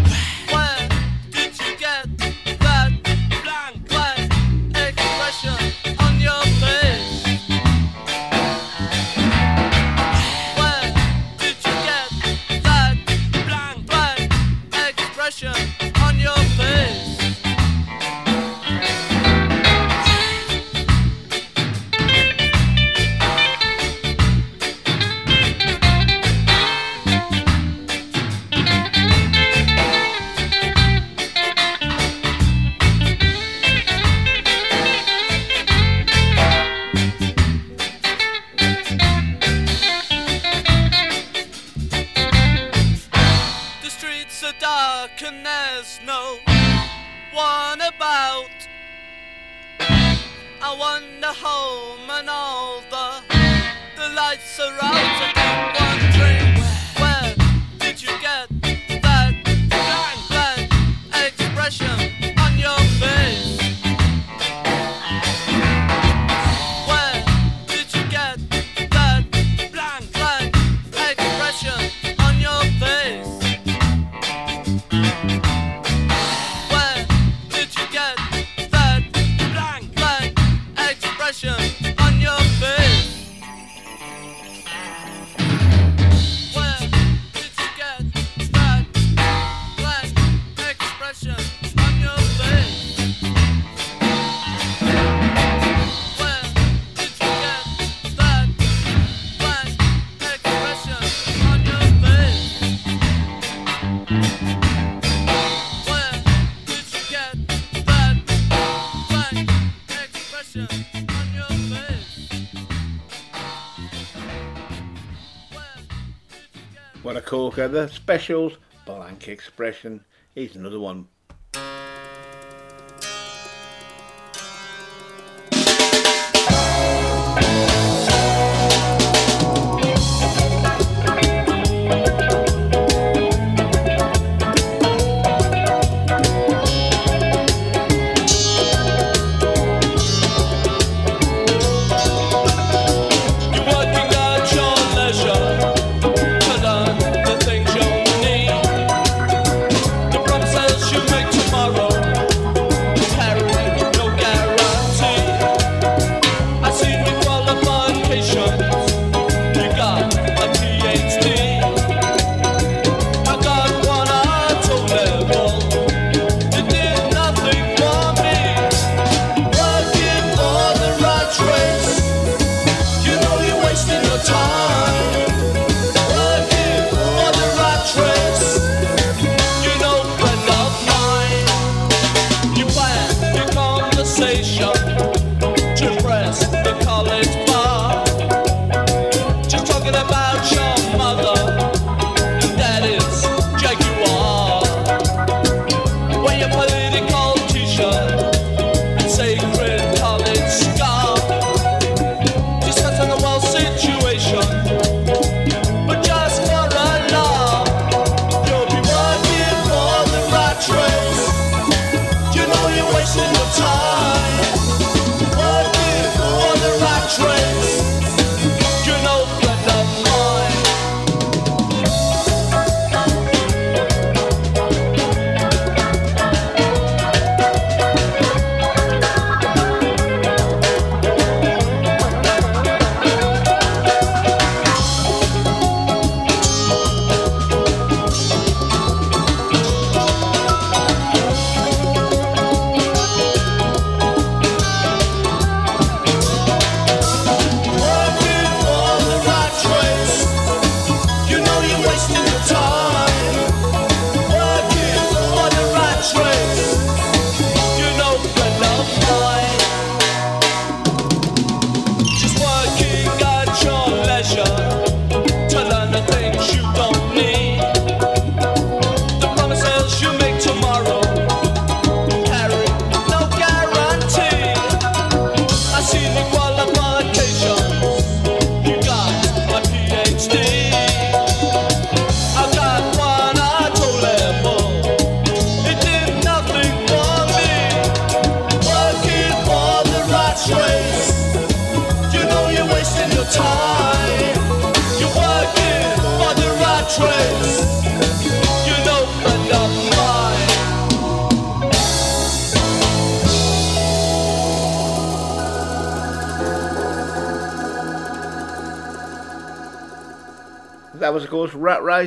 Specials, 117.89 118.55
blank 118.85 119.29
expression. 119.29 120.05
Here's 120.35 120.57
another 120.57 120.81
one. 120.81 121.07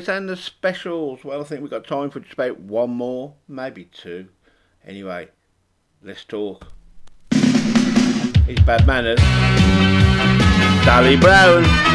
and 0.07 0.29
the 0.29 0.37
specials. 0.37 1.23
Well, 1.23 1.41
I 1.41 1.43
think 1.43 1.61
we've 1.61 1.71
got 1.71 1.85
time 1.87 2.09
for 2.09 2.19
just 2.19 2.33
about 2.33 2.59
one 2.59 2.91
more, 2.91 3.33
maybe 3.47 3.85
two. 3.85 4.29
Anyway, 4.85 5.29
let's 6.03 6.23
talk. 6.23 6.67
It's 7.31 8.61
bad 8.61 8.85
manners. 8.85 9.19
Sally 10.85 11.17
Brown. 11.17 11.94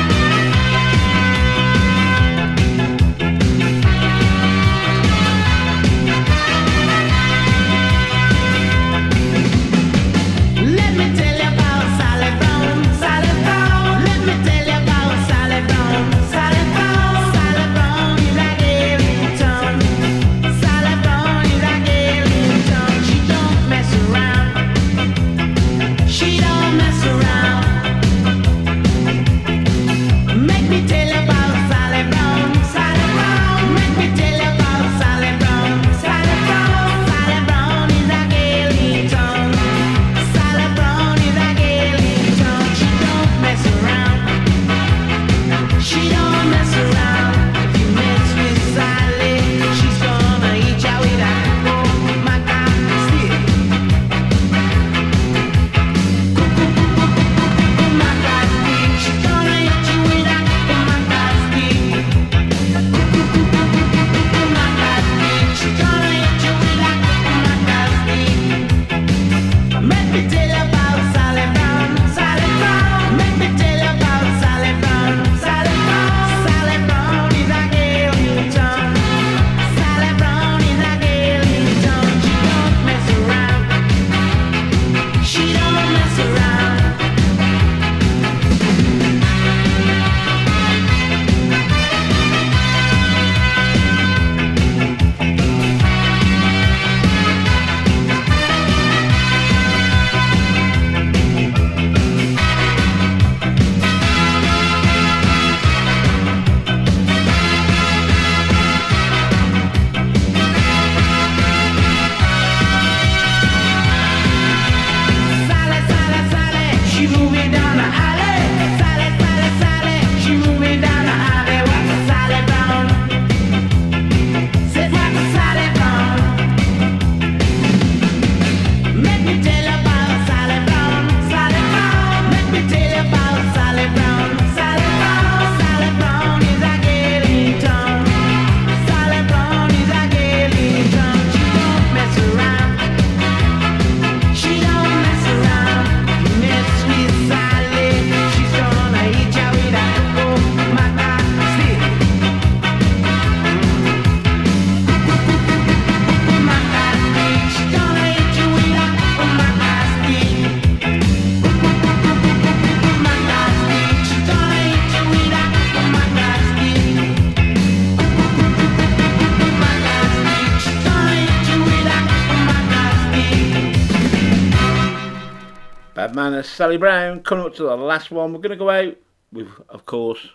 Sally 176.60 176.76
Brown. 176.76 177.22
Coming 177.22 177.46
up 177.46 177.54
to 177.54 177.62
the 177.62 177.74
last 177.74 178.10
one, 178.10 178.34
we're 178.34 178.38
going 178.40 178.50
to 178.50 178.56
go 178.56 178.68
out 178.68 178.94
with, 179.32 179.48
of 179.70 179.86
course, 179.86 180.28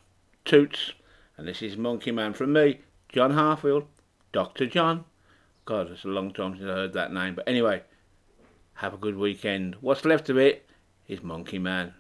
Toots. 0.44 0.94
And 1.38 1.48
this 1.48 1.62
is 1.62 1.78
Monkey 1.78 2.10
Man 2.10 2.34
from 2.34 2.52
me, 2.52 2.80
John 3.10 3.34
Harfield, 3.34 3.86
Dr. 4.32 4.66
John. 4.66 5.06
God, 5.66 5.92
it's 5.92 6.04
a 6.04 6.08
long 6.08 6.34
time 6.34 6.58
since 6.58 6.68
I 6.68 6.74
heard 6.74 6.94
that 6.94 7.14
name. 7.14 7.36
But 7.36 7.48
anyway, 7.48 7.84
have 8.74 8.96
a 8.96 8.98
good 8.98 9.18
weekend. 9.18 9.76
What's 9.82 10.04
left 10.04 10.28
of 10.32 10.38
it 10.40 10.68
is 11.08 11.22
Monkey 11.22 11.60
Man. 11.60 11.94